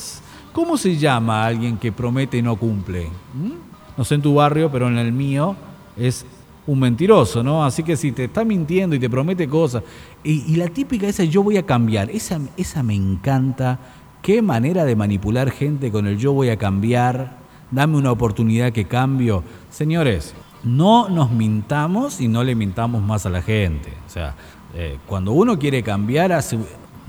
¿Cómo 0.52 0.76
se 0.76 0.96
llama 0.96 1.46
alguien 1.46 1.76
que 1.76 1.92
promete 1.92 2.38
y 2.38 2.42
no 2.42 2.56
cumple? 2.56 3.06
¿Mm? 3.34 3.96
No 3.96 4.04
sé 4.04 4.16
en 4.16 4.22
tu 4.22 4.34
barrio, 4.34 4.70
pero 4.70 4.88
en 4.88 4.98
el 4.98 5.12
mío 5.12 5.54
es 5.96 6.26
un 6.66 6.78
mentiroso, 6.80 7.42
¿no? 7.42 7.64
Así 7.64 7.82
que 7.82 7.96
si 7.96 8.12
te 8.12 8.24
está 8.24 8.44
mintiendo 8.44 8.96
y 8.96 8.98
te 8.98 9.08
promete 9.08 9.48
cosas, 9.48 9.82
y, 10.22 10.56
la 10.56 10.68
típica 10.68 11.08
esa, 11.08 11.24
yo 11.24 11.42
voy 11.42 11.56
a 11.56 11.64
cambiar, 11.64 12.10
esa, 12.10 12.40
esa 12.56 12.82
me 12.82 12.94
encanta. 12.94 13.78
Qué 14.22 14.42
manera 14.42 14.84
de 14.84 14.96
manipular 14.96 15.50
gente 15.50 15.90
con 15.90 16.06
el 16.06 16.18
yo 16.18 16.32
voy 16.32 16.50
a 16.50 16.58
cambiar, 16.58 17.38
dame 17.70 17.96
una 17.96 18.12
oportunidad 18.12 18.72
que 18.72 18.84
cambio. 18.84 19.42
Señores, 19.70 20.34
no 20.62 21.08
nos 21.08 21.30
mintamos 21.30 22.20
y 22.20 22.28
no 22.28 22.44
le 22.44 22.54
mintamos 22.54 23.02
más 23.02 23.24
a 23.24 23.30
la 23.30 23.40
gente. 23.40 23.92
O 24.06 24.10
sea, 24.10 24.34
eh, 24.74 24.98
cuando 25.06 25.32
uno 25.32 25.58
quiere 25.58 25.82
cambiar, 25.82 26.32
hace, 26.32 26.58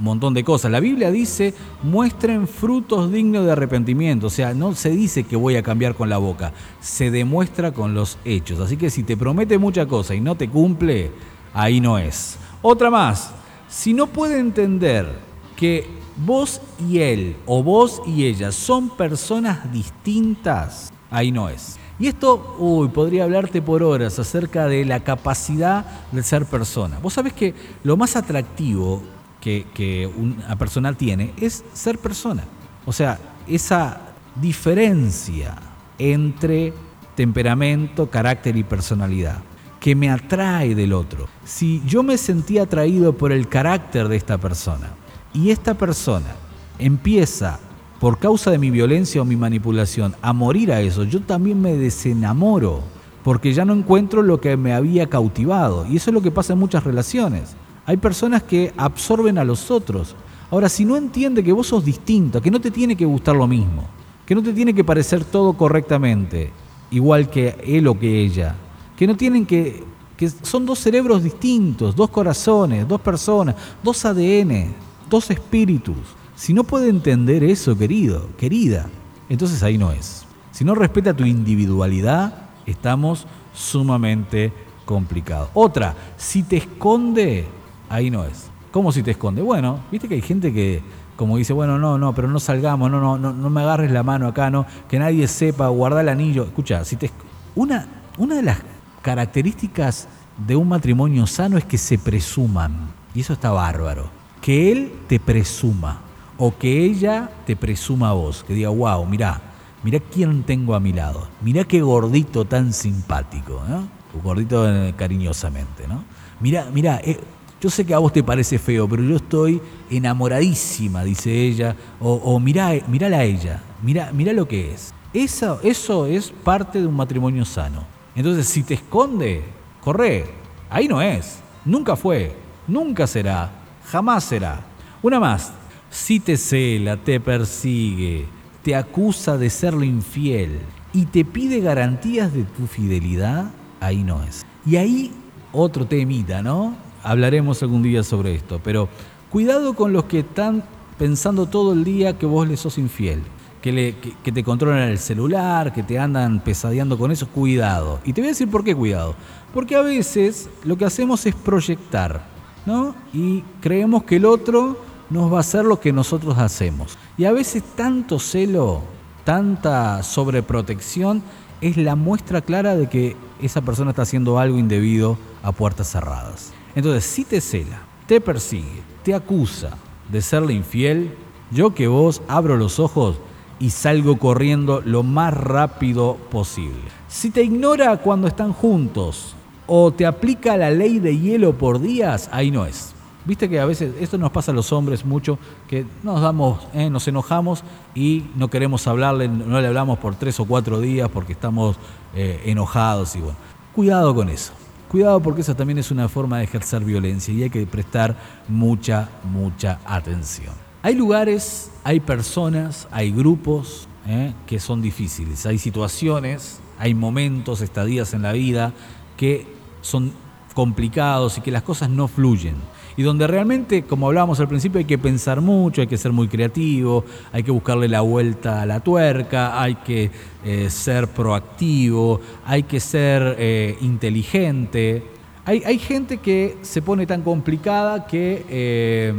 montón 0.04 0.34
de 0.34 0.44
cosas. 0.44 0.72
La 0.72 0.80
Biblia 0.80 1.12
dice, 1.12 1.54
muestren 1.84 2.48
frutos 2.48 3.12
dignos 3.12 3.46
de 3.46 3.52
arrepentimiento. 3.52 4.28
O 4.28 4.30
sea, 4.30 4.54
no 4.54 4.76
se 4.76 4.90
dice 4.90 5.24
que 5.24 5.36
voy 5.36 5.56
a 5.56 5.64
cambiar 5.64 5.96
con 5.96 6.10
la 6.10 6.18
boca, 6.18 6.54
se 6.80 7.12
demuestra 7.12 7.72
con 7.72 7.94
los 7.94 8.18
hechos. 8.26 8.60
Así 8.60 8.78
que 8.78 8.90
si 8.90 9.04
te 9.04 9.18
promete 9.18 9.58
mucha 9.58 9.86
cosa 9.86 10.16
y 10.16 10.22
no 10.22 10.36
te 10.36 10.50
cumple, 10.50 11.12
ahí 11.54 11.80
no 11.80 11.98
es. 11.98 12.38
Otra 12.62 12.90
más, 12.90 13.32
si 13.70 13.94
no 13.94 14.08
puede 14.08 14.40
entender 14.40 15.08
que 15.56 15.88
vos 16.26 16.62
y 16.90 17.00
él 17.00 17.36
o 17.46 17.64
vos 17.64 18.02
y 18.06 18.26
ella 18.26 18.52
son 18.52 18.90
personas 18.90 19.72
distintas, 19.72 20.92
ahí 21.10 21.32
no 21.32 21.50
es. 21.50 21.78
Y 22.00 22.08
esto, 22.08 22.56
uy, 22.58 22.88
podría 22.88 23.26
hablarte 23.26 23.62
por 23.62 23.84
horas 23.84 24.18
acerca 24.18 24.66
de 24.66 24.86
la 24.86 25.02
capacidad 25.02 25.86
de 26.12 26.24
ser 26.24 26.48
persona. 26.48 26.98
Vos 27.00 27.14
sabés 27.14 27.34
que 27.34 27.54
lo 27.84 27.96
más 27.96 28.16
atractivo 28.16 29.04
que, 29.42 30.10
una 30.18 30.56
persona 30.58 30.94
tiene 30.94 31.34
es 31.38 31.66
ser 31.74 31.98
persona. 31.98 32.44
O 32.86 32.94
sea, 32.94 33.20
esa 33.48 34.00
diferencia 34.36 35.56
entre 35.98 36.74
temperamento, 37.16 38.10
carácter 38.10 38.56
y 38.56 38.64
personalidad 38.64 39.40
que 39.80 39.96
me 39.96 40.10
atrae 40.10 40.76
del 40.76 40.94
otro. 40.94 41.28
Si 41.44 41.82
yo 41.88 42.04
me 42.04 42.18
sentí 42.18 42.60
atraído 42.60 43.18
por 43.18 43.32
el 43.32 43.50
carácter 43.50 44.08
de 44.08 44.16
esta 44.16 44.38
persona 44.38 44.92
y 45.34 45.50
esta 45.50 45.74
persona 45.74 46.36
empieza 46.78 47.60
por 48.00 48.20
causa 48.20 48.52
de 48.52 48.60
mi 48.60 48.70
violencia 48.70 49.22
o 49.22 49.26
mi 49.26 49.36
manipulación 49.36 50.16
a 50.22 50.34
morir 50.34 50.72
a 50.72 50.82
eso, 50.82 51.04
yo 51.04 51.22
también 51.22 51.60
me 51.60 51.76
desenamoro 51.76 52.84
porque 53.24 53.54
ya 53.54 53.66
no 53.66 53.74
encuentro 53.74 54.22
lo 54.22 54.40
que 54.40 54.58
me 54.58 54.74
había 54.74 55.08
cautivado. 55.08 55.86
Y 55.88 55.98
eso 55.98 56.10
es 56.10 56.14
lo 56.14 56.22
que 56.22 56.32
pasa 56.32 56.54
en 56.54 56.60
muchas 56.60 56.84
relaciones. 56.84 57.56
Hay 57.86 57.98
personas 57.98 58.44
que 58.44 58.74
absorben 58.78 59.38
a 59.38 59.44
los 59.44 59.72
otros. 59.72 60.16
Ahora, 60.50 60.70
si 60.70 60.86
no 60.86 60.98
entiende 60.98 61.44
que 61.44 61.52
vos 61.52 61.68
sos 61.68 61.84
distinto, 61.84 62.42
que 62.42 62.52
no 62.52 62.60
te 62.60 62.72
tiene 62.72 62.96
que 62.96 63.06
gustar 63.06 63.36
lo 63.36 63.48
mismo, 63.48 63.86
que 64.26 64.36
no 64.36 64.44
te 64.44 64.54
tiene 64.54 64.74
que 64.74 64.84
parecer 64.84 65.24
todo 65.26 65.54
correctamente, 65.54 66.52
igual 66.92 67.30
que 67.30 67.56
él 67.66 67.88
o 67.88 67.98
que 67.98 68.22
ella, 68.22 68.56
que 68.96 69.08
no 69.08 69.16
tienen 69.16 69.46
que, 69.46 69.84
que 70.16 70.30
son 70.30 70.66
dos 70.66 70.80
cerebros 70.80 71.24
distintos, 71.24 71.96
dos 71.96 72.10
corazones, 72.10 72.88
dos 72.88 73.02
personas, 73.02 73.56
dos 73.82 74.06
ADN, 74.06 74.74
dos 75.10 75.32
espíritus. 75.32 75.98
Si 76.36 76.54
no 76.54 76.64
puede 76.64 76.90
entender 76.90 77.44
eso, 77.44 77.78
querido, 77.78 78.30
querida, 78.38 78.90
entonces 79.30 79.64
ahí 79.64 79.78
no 79.78 79.92
es. 79.92 80.26
Si 80.52 80.66
no 80.66 80.76
respeta 80.76 81.14
tu 81.16 81.26
individualidad, 81.26 82.50
estamos 82.66 83.26
sumamente 83.54 84.52
complicados. 84.86 85.50
Otra, 85.54 85.96
si 86.18 86.44
te 86.44 86.58
esconde, 86.58 87.48
ahí 87.92 88.10
no 88.10 88.24
es. 88.24 88.50
¿Cómo 88.72 88.92
si 88.92 89.04
te 89.04 89.12
esconde? 89.12 89.42
Bueno, 89.42 89.80
viste 89.92 90.08
que 90.08 90.16
hay 90.16 90.22
gente 90.22 90.54
que 90.54 90.82
como 91.22 91.38
dice, 91.38 91.54
bueno, 91.54 91.78
no, 91.78 92.00
no, 92.00 92.16
pero 92.16 92.28
no 92.28 92.40
salgamos, 92.40 92.90
no, 92.90 93.00
no, 93.00 93.16
no, 93.16 93.32
no 93.32 93.50
me 93.52 93.62
agarres 93.62 93.92
la 93.92 94.02
mano 94.02 94.28
acá, 94.28 94.50
no, 94.50 94.66
que 94.90 94.98
nadie 94.98 95.28
sepa, 95.28 95.68
guarda 95.68 96.02
el 96.02 96.10
anillo. 96.10 96.46
Escucha, 96.46 96.84
si 96.84 96.96
te 96.96 97.12
una, 97.54 97.86
una 98.18 98.38
de 98.38 98.42
las 98.42 98.58
características 99.04 100.08
de 100.48 100.56
un 100.56 100.68
matrimonio 100.68 101.28
sano 101.28 101.60
es 101.60 101.66
que 101.66 101.78
se 101.78 102.00
presuman, 102.00 102.90
y 103.14 103.22
eso 103.22 103.34
está 103.34 103.52
bárbaro. 103.52 104.10
Que 104.42 104.72
él 104.72 104.94
te 105.08 105.20
presuma, 105.20 106.00
o 106.40 106.58
que 106.58 106.86
ella 106.86 107.30
te 107.46 107.56
presuma 107.56 108.10
a 108.10 108.14
vos, 108.14 108.44
que 108.44 108.56
diga, 108.56 108.70
wow, 108.70 109.06
mirá, 109.06 109.40
mirá 109.84 110.00
quién 110.00 110.42
tengo 110.42 110.74
a 110.74 110.80
mi 110.80 110.92
lado, 110.92 111.28
mirá 111.42 111.66
qué 111.66 111.82
gordito 111.82 112.46
tan 112.46 112.74
simpático, 112.74 113.62
¿no? 113.70 113.88
gordito 114.24 114.68
eh, 114.68 114.94
cariñosamente, 114.98 115.88
¿no? 115.88 116.04
Mirá, 116.40 116.66
mirá, 116.74 117.00
eh, 117.04 117.20
yo 117.62 117.70
sé 117.70 117.86
que 117.86 117.94
a 117.94 118.00
vos 118.00 118.12
te 118.12 118.24
parece 118.24 118.58
feo, 118.58 118.90
pero 118.90 119.04
yo 119.04 119.18
estoy 119.18 119.62
enamoradísima, 119.92 121.04
dice 121.04 121.32
ella, 121.32 121.76
o, 122.00 122.40
mirá, 122.40 122.70
a 122.70 123.24
ella, 123.24 123.62
mirá, 123.84 124.12
mirá 124.12 124.34
lo 124.34 124.48
que 124.48 124.74
es. 124.74 124.96
Eso, 125.14 125.60
eso 125.62 126.08
es 126.08 126.32
parte 126.32 126.82
de 126.82 126.88
un 126.88 126.96
matrimonio 126.96 127.46
sano. 127.46 127.86
Entonces, 128.16 128.48
si 128.48 128.64
te 128.64 128.74
esconde, 128.74 129.44
corre, 129.80 130.26
ahí 130.72 130.88
no 130.88 131.04
es, 131.04 131.40
nunca 131.64 131.96
fue, 131.96 132.36
nunca 132.68 133.06
será, 133.06 133.52
jamás 133.86 134.24
será. 134.24 134.66
Una 135.04 135.20
más, 135.20 135.54
si 135.92 136.20
te 136.20 136.38
cela, 136.38 136.98
te 136.98 137.20
persigue, 137.20 138.26
te 138.64 138.76
acusa 138.76 139.38
de 139.38 139.52
serle 139.52 139.86
infiel 139.86 140.60
y 140.94 141.06
te 141.06 141.24
pide 141.24 141.60
garantías 141.60 142.34
de 142.34 142.44
tu 142.44 142.66
fidelidad, 142.66 143.52
ahí 143.80 144.04
no 144.04 144.24
es. 144.24 144.44
Y 144.66 144.78
ahí 144.78 145.12
otro 145.52 145.86
temita, 145.86 146.42
¿no? 146.42 146.76
Hablaremos 147.04 147.62
algún 147.64 147.84
día 147.84 148.04
sobre 148.04 148.36
esto, 148.36 148.60
pero 148.64 148.90
cuidado 149.30 149.74
con 149.74 149.94
los 149.94 150.06
que 150.06 150.20
están 150.20 150.64
pensando 150.98 151.48
todo 151.48 151.74
el 151.74 151.84
día 151.84 152.18
que 152.18 152.26
vos 152.26 152.48
le 152.48 152.58
sos 152.58 152.78
infiel, 152.78 153.22
que, 153.62 153.96
que, 154.24 154.32
te 154.32 154.44
controlan 154.44 154.90
el 154.90 155.00
celular, 155.00 155.74
que 155.74 155.84
te 155.84 155.98
andan 155.98 156.40
pesadeando 156.42 156.98
con 156.98 157.12
eso, 157.12 157.28
cuidado. 157.28 158.00
Y 158.06 158.14
te 158.14 158.22
voy 158.22 158.28
a 158.28 158.32
decir 158.32 158.50
por 158.50 158.64
qué 158.64 158.76
cuidado. 158.76 159.16
Porque 159.54 159.76
a 159.76 159.82
veces 159.82 160.50
lo 160.64 160.78
que 160.78 160.86
hacemos 160.86 161.26
es 161.26 161.36
proyectar, 161.36 162.24
¿no? 162.66 162.96
Y 163.14 163.44
creemos 163.62 164.04
que 164.04 164.18
el 164.18 164.26
otro 164.26 164.78
nos 165.10 165.32
va 165.32 165.38
a 165.38 165.42
hacer 165.42 165.66
lo 165.66 165.80
que 165.80 165.92
nosotros 165.92 166.38
hacemos. 166.38 166.98
Y 167.18 167.26
a 167.26 167.32
veces 167.32 167.64
tanto 167.76 168.18
celo, 168.18 168.82
tanta 169.24 170.02
sobreprotección, 170.04 171.22
es 171.60 171.78
la 171.78 171.96
muestra 171.96 172.42
clara 172.42 172.76
de 172.76 172.90
que 172.90 173.16
esa 173.42 173.62
persona 173.62 173.92
está 173.92 174.04
haciendo 174.04 174.40
algo 174.40 174.58
indebido 174.58 175.18
a 175.44 175.52
puertas 175.52 175.92
cerradas. 175.92 176.54
Entonces, 176.76 177.04
si 177.06 177.26
te 177.26 177.42
cela, 177.42 177.82
te 178.08 178.22
persigue, 178.22 178.82
te 179.04 179.14
acusa 179.14 179.72
de 180.10 180.22
serle 180.22 180.54
infiel, 180.54 181.12
yo 181.52 181.74
que 181.74 181.88
vos 181.88 182.22
abro 182.28 182.58
los 182.58 182.80
ojos 182.80 183.18
y 183.60 183.70
salgo 183.70 184.18
corriendo 184.18 184.82
lo 184.84 185.04
más 185.04 185.34
rápido 185.34 186.18
posible. 186.32 186.82
Si 187.08 187.30
te 187.30 187.44
ignora 187.44 187.98
cuando 187.98 188.28
están 188.28 188.54
juntos 188.54 189.36
o 189.68 189.92
te 189.92 190.06
aplica 190.06 190.58
la 190.58 190.72
ley 190.72 191.00
de 191.00 191.18
hielo 191.18 191.54
por 191.58 191.80
días, 191.80 192.30
ahí 192.32 192.52
no 192.52 192.66
es. 192.66 192.94
Viste 193.24 193.48
que 193.48 193.60
a 193.60 193.66
veces 193.66 193.94
esto 194.00 194.18
nos 194.18 194.32
pasa 194.32 194.52
a 194.52 194.56
los 194.56 194.74
hombres 194.74 195.06
mucho, 195.06 195.38
que 195.68 195.86
nos 196.02 196.22
damos, 196.22 196.68
eh, 196.74 196.90
nos 196.90 197.08
enojamos 197.08 197.64
y 197.94 198.24
no 198.36 198.48
queremos 198.48 198.88
hablarle, 198.88 199.28
no 199.28 199.62
le 199.62 199.68
hablamos 199.68 200.00
por 200.00 200.16
tres 200.16 200.40
o 200.40 200.46
cuatro 200.46 200.80
días 200.80 201.08
porque 201.10 201.34
estamos 201.34 201.76
eh, 202.16 202.42
enojados 202.46 203.16
y 203.16 203.20
bueno. 203.20 203.38
Cuidado 203.76 204.16
con 204.16 204.30
eso. 204.30 204.54
Cuidado 204.92 205.22
porque 205.22 205.40
esa 205.40 205.56
también 205.56 205.78
es 205.78 205.90
una 205.90 206.10
forma 206.10 206.40
de 206.40 206.44
ejercer 206.44 206.84
violencia 206.84 207.34
y 207.34 207.44
hay 207.44 207.50
que 207.50 207.66
prestar 207.66 208.18
mucha, 208.50 209.08
mucha 209.24 209.80
atención. 209.86 210.54
Hay 210.82 210.96
lugares, 210.96 211.72
hay 211.86 212.02
personas, 212.02 212.90
hay 212.92 213.10
grupos 213.10 213.88
¿eh? 214.06 214.34
que 214.46 214.60
son 214.60 214.82
difíciles, 214.82 215.46
hay 215.46 215.60
situaciones, 215.60 216.60
hay 216.78 216.94
momentos, 216.94 217.62
estadías 217.62 218.14
en 218.14 218.24
la 218.24 218.34
vida 218.34 218.74
que 219.16 219.48
son 219.80 220.12
complicados 220.54 221.38
y 221.38 221.42
que 221.42 221.52
las 221.52 221.64
cosas 221.64 221.90
no 221.90 222.08
fluyen. 222.08 222.56
Y 222.98 223.04
donde 223.04 223.26
realmente, 223.26 223.84
como 223.84 224.08
hablábamos 224.08 224.40
al 224.40 224.48
principio, 224.48 224.80
hay 224.80 224.86
que 224.86 224.98
pensar 224.98 225.42
mucho, 225.42 225.82
hay 225.82 225.88
que 225.88 225.98
ser 225.98 226.12
muy 226.12 226.28
creativo, 226.28 227.06
hay 227.32 227.44
que 227.44 227.52
buscarle 227.52 227.88
la 227.88 228.02
vuelta 228.02 228.62
a 228.62 228.66
la 228.66 228.82
tuerca, 228.82 229.62
hay 229.62 229.76
que 229.76 230.12
eh, 230.44 230.70
ser 230.70 231.08
proactivo, 231.08 232.20
hay 232.46 232.64
que 232.64 232.80
ser 232.80 233.36
eh, 233.40 233.78
inteligente. 233.82 235.04
Hay, 235.46 235.80
gente 235.80 236.18
que 236.18 236.60
se 236.62 236.82
pone 236.82 237.06
tan 237.08 237.24
complicada 237.24 238.06
que 238.06 238.46
eh, 238.48 239.14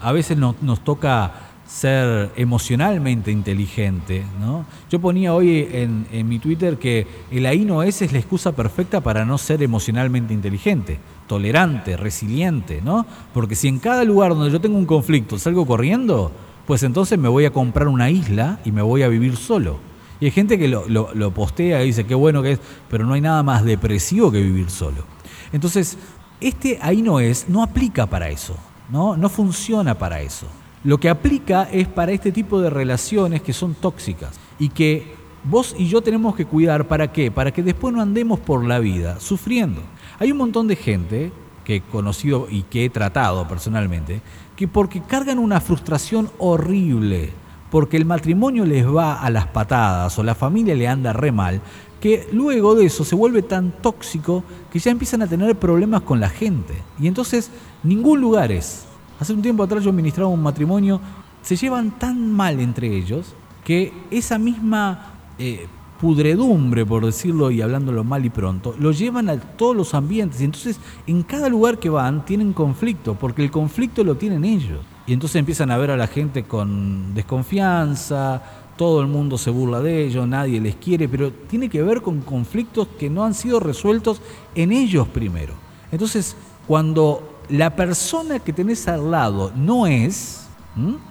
a 0.00 0.12
veces 0.12 0.36
nos 0.36 0.84
toca 0.84 1.51
ser 1.72 2.30
emocionalmente 2.36 3.30
inteligente. 3.30 4.24
¿no? 4.38 4.66
Yo 4.90 5.00
ponía 5.00 5.32
hoy 5.32 5.66
en, 5.72 6.28
mi 6.28 6.38
Twitter 6.38 6.78
que 6.78 7.06
el 7.30 7.46
ahí 7.46 7.64
no 7.64 7.82
es 7.82 8.02
es 8.02 8.12
la 8.12 8.18
excusa 8.18 8.52
perfecta 8.52 9.00
para 9.00 9.24
no 9.24 9.38
ser 9.38 9.62
emocionalmente 9.62 10.34
inteligente, 10.34 10.98
tolerante, 11.26 11.96
resiliente, 11.96 12.82
¿no? 12.82 13.06
Porque 13.32 13.54
si 13.54 13.68
en 13.68 13.78
cada 13.78 14.04
lugar 14.04 14.34
donde 14.34 14.50
yo 14.50 14.60
tengo 14.60 14.76
un 14.76 14.84
conflicto 14.84 15.38
salgo 15.38 15.66
corriendo, 15.66 16.30
pues 16.66 16.82
entonces 16.82 17.18
me 17.18 17.28
voy 17.28 17.46
a 17.46 17.52
comprar 17.52 17.88
una 17.88 18.10
isla 18.10 18.60
y 18.66 18.70
me 18.70 18.82
voy 18.82 19.02
a 19.02 19.08
vivir 19.08 19.36
solo. 19.36 19.78
Y 20.20 20.26
hay 20.26 20.30
gente 20.30 20.58
que 20.58 20.68
lo, 20.68 20.86
lo 20.86 21.34
postea 21.34 21.82
y 21.82 21.86
dice 21.86 22.04
qué 22.04 22.14
bueno 22.14 22.42
que 22.42 22.52
es, 22.52 22.60
pero 22.90 23.06
no 23.06 23.14
hay 23.14 23.22
nada 23.22 23.42
más 23.42 23.64
depresivo 23.64 24.30
que 24.30 24.42
vivir 24.42 24.68
solo. 24.68 25.04
Entonces, 25.52 25.96
este 26.38 26.78
ahí 26.82 27.00
no 27.00 27.18
es, 27.18 27.48
no 27.48 27.62
aplica 27.62 28.06
para 28.06 28.28
eso, 28.28 28.56
¿no? 28.90 29.16
No 29.16 29.30
funciona 29.30 29.98
para 29.98 30.20
eso. 30.20 30.46
Lo 30.84 30.98
que 30.98 31.08
aplica 31.08 31.68
es 31.70 31.86
para 31.86 32.12
este 32.12 32.32
tipo 32.32 32.60
de 32.60 32.68
relaciones 32.68 33.42
que 33.42 33.52
son 33.52 33.74
tóxicas 33.74 34.38
y 34.58 34.68
que 34.68 35.14
vos 35.44 35.76
y 35.78 35.86
yo 35.86 36.02
tenemos 36.02 36.34
que 36.34 36.44
cuidar. 36.44 36.88
¿Para 36.88 37.12
qué? 37.12 37.30
Para 37.30 37.52
que 37.52 37.62
después 37.62 37.94
no 37.94 38.02
andemos 38.02 38.40
por 38.40 38.64
la 38.64 38.80
vida 38.80 39.20
sufriendo. 39.20 39.80
Hay 40.18 40.32
un 40.32 40.38
montón 40.38 40.66
de 40.66 40.76
gente 40.76 41.32
que 41.64 41.76
he 41.76 41.80
conocido 41.82 42.48
y 42.50 42.62
que 42.62 42.84
he 42.84 42.90
tratado 42.90 43.46
personalmente, 43.46 44.22
que 44.56 44.66
porque 44.66 45.00
cargan 45.00 45.38
una 45.38 45.60
frustración 45.60 46.30
horrible, 46.38 47.30
porque 47.70 47.96
el 47.96 48.04
matrimonio 48.04 48.66
les 48.66 48.84
va 48.84 49.20
a 49.20 49.30
las 49.30 49.46
patadas 49.46 50.18
o 50.18 50.24
la 50.24 50.34
familia 50.34 50.74
le 50.74 50.88
anda 50.88 51.12
re 51.12 51.30
mal, 51.30 51.60
que 52.00 52.26
luego 52.32 52.74
de 52.74 52.86
eso 52.86 53.04
se 53.04 53.14
vuelve 53.14 53.42
tan 53.42 53.70
tóxico 53.70 54.42
que 54.72 54.80
ya 54.80 54.90
empiezan 54.90 55.22
a 55.22 55.28
tener 55.28 55.56
problemas 55.56 56.02
con 56.02 56.18
la 56.18 56.28
gente. 56.28 56.74
Y 56.98 57.06
entonces 57.06 57.52
ningún 57.84 58.20
lugar 58.20 58.50
es 58.50 58.86
Hace 59.22 59.34
un 59.34 59.40
tiempo 59.40 59.62
atrás 59.62 59.84
yo 59.84 59.90
administraba 59.90 60.28
un 60.28 60.42
matrimonio, 60.42 61.00
se 61.42 61.54
llevan 61.54 61.96
tan 61.96 62.32
mal 62.32 62.58
entre 62.58 62.92
ellos 62.92 63.36
que 63.64 63.92
esa 64.10 64.36
misma 64.36 65.12
eh, 65.38 65.68
pudredumbre, 66.00 66.84
por 66.84 67.06
decirlo 67.06 67.52
y 67.52 67.62
hablándolo 67.62 68.02
mal 68.02 68.24
y 68.24 68.30
pronto, 68.30 68.74
lo 68.80 68.90
llevan 68.90 69.28
a 69.28 69.36
todos 69.38 69.76
los 69.76 69.94
ambientes. 69.94 70.40
Y 70.40 70.44
entonces 70.46 70.80
en 71.06 71.22
cada 71.22 71.48
lugar 71.48 71.78
que 71.78 71.88
van 71.88 72.24
tienen 72.24 72.52
conflicto, 72.52 73.14
porque 73.14 73.44
el 73.44 73.52
conflicto 73.52 74.02
lo 74.02 74.16
tienen 74.16 74.44
ellos. 74.44 74.80
Y 75.06 75.12
entonces 75.12 75.36
empiezan 75.36 75.70
a 75.70 75.76
ver 75.76 75.92
a 75.92 75.96
la 75.96 76.08
gente 76.08 76.42
con 76.42 77.14
desconfianza, 77.14 78.42
todo 78.76 79.02
el 79.02 79.06
mundo 79.06 79.38
se 79.38 79.50
burla 79.50 79.78
de 79.78 80.04
ellos, 80.04 80.26
nadie 80.26 80.60
les 80.60 80.74
quiere, 80.74 81.08
pero 81.08 81.30
tiene 81.30 81.68
que 81.68 81.80
ver 81.80 82.02
con 82.02 82.22
conflictos 82.22 82.88
que 82.98 83.08
no 83.08 83.24
han 83.24 83.34
sido 83.34 83.60
resueltos 83.60 84.20
en 84.56 84.72
ellos 84.72 85.06
primero. 85.06 85.54
Entonces, 85.92 86.34
cuando 86.66 87.31
la 87.48 87.74
persona 87.76 88.38
que 88.38 88.52
tenés 88.52 88.88
al 88.88 89.10
lado 89.10 89.52
no 89.54 89.86
es, 89.86 90.46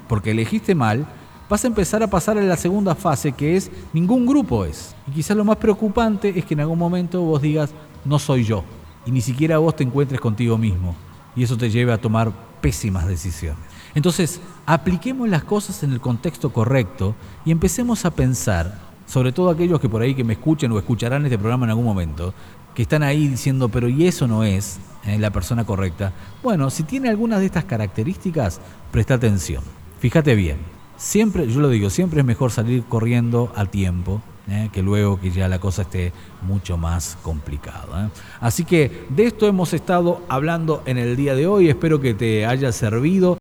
porque 0.08 0.32
elegiste 0.32 0.76
mal, 0.76 1.06
vas 1.50 1.64
a 1.64 1.68
empezar 1.68 2.02
a 2.02 2.08
pasar 2.08 2.38
a 2.38 2.42
la 2.42 2.56
segunda 2.56 2.96
fase 2.96 3.34
que 3.34 3.58
es 3.58 3.70
ningún 3.94 4.26
grupo 4.26 4.66
es. 4.66 4.96
Y 5.08 5.12
quizás 5.12 5.36
lo 5.36 5.44
más 5.44 5.58
preocupante 5.58 6.34
es 6.38 6.46
que 6.46 6.54
en 6.54 6.62
algún 6.62 6.80
momento 6.80 7.22
vos 7.22 7.42
digas, 7.42 7.72
no 8.06 8.20
soy 8.20 8.46
yo. 8.46 8.64
Y 9.06 9.12
ni 9.12 9.22
siquiera 9.22 9.58
vos 9.58 9.76
te 9.76 9.84
encuentres 9.84 10.22
contigo 10.22 10.58
mismo. 10.58 10.96
Y 11.36 11.44
eso 11.44 11.58
te 11.58 11.70
lleve 11.70 11.92
a 11.92 12.00
tomar 12.00 12.32
pésimas 12.62 13.08
decisiones. 13.08 13.64
Entonces, 13.94 14.40
apliquemos 14.66 15.28
las 15.28 15.44
cosas 15.44 15.84
en 15.84 15.92
el 15.92 16.00
contexto 16.00 16.52
correcto 16.54 17.16
y 17.44 17.52
empecemos 17.52 18.06
a 18.06 18.12
pensar, 18.12 18.80
sobre 19.06 19.32
todo 19.32 19.50
aquellos 19.50 19.80
que 19.80 19.90
por 19.90 20.02
ahí 20.02 20.16
que 20.16 20.24
me 20.24 20.34
escuchen 20.34 20.72
o 20.72 20.78
escucharán 20.78 21.26
este 21.26 21.38
programa 21.38 21.66
en 21.66 21.72
algún 21.72 21.86
momento, 21.86 22.34
que 22.74 22.84
están 22.84 23.04
ahí 23.04 23.28
diciendo, 23.28 23.68
pero 23.68 23.90
y 23.90 24.08
eso 24.08 24.28
no 24.28 24.46
es 24.46 24.80
eh, 25.06 25.18
la 25.18 25.32
persona 25.32 25.66
correcta. 25.66 26.14
Bueno, 26.44 26.70
si 26.70 26.84
tiene 26.84 27.10
algunas 27.10 27.40
de 27.40 27.48
estas 27.48 27.66
características, 27.66 28.62
presta 28.92 29.16
atención. 29.16 29.64
Fíjate 30.00 30.36
bien. 30.36 30.58
Siempre, 30.98 31.48
yo 31.48 31.62
lo 31.62 31.70
digo, 31.70 31.90
siempre 31.90 32.20
es 32.20 32.26
mejor 32.26 32.52
salir 32.52 32.84
corriendo 32.84 33.52
a 33.56 33.66
tiempo 33.66 34.22
eh, 34.48 34.70
que 34.72 34.82
luego 34.82 35.20
que 35.20 35.32
ya 35.32 35.48
la 35.48 35.60
cosa 35.60 35.84
esté 35.84 36.14
mucho 36.42 36.78
más 36.78 37.18
complicada. 37.22 38.06
Eh. 38.06 38.10
Así 38.40 38.66
que 38.66 39.06
de 39.10 39.26
esto 39.26 39.48
hemos 39.48 39.74
estado 39.74 40.22
hablando 40.30 40.84
en 40.86 40.98
el 40.98 41.16
día 41.16 41.36
de 41.36 41.48
hoy. 41.48 41.70
Espero 41.70 42.02
que 42.02 42.14
te 42.14 42.46
haya 42.46 42.72
servido 42.72 43.41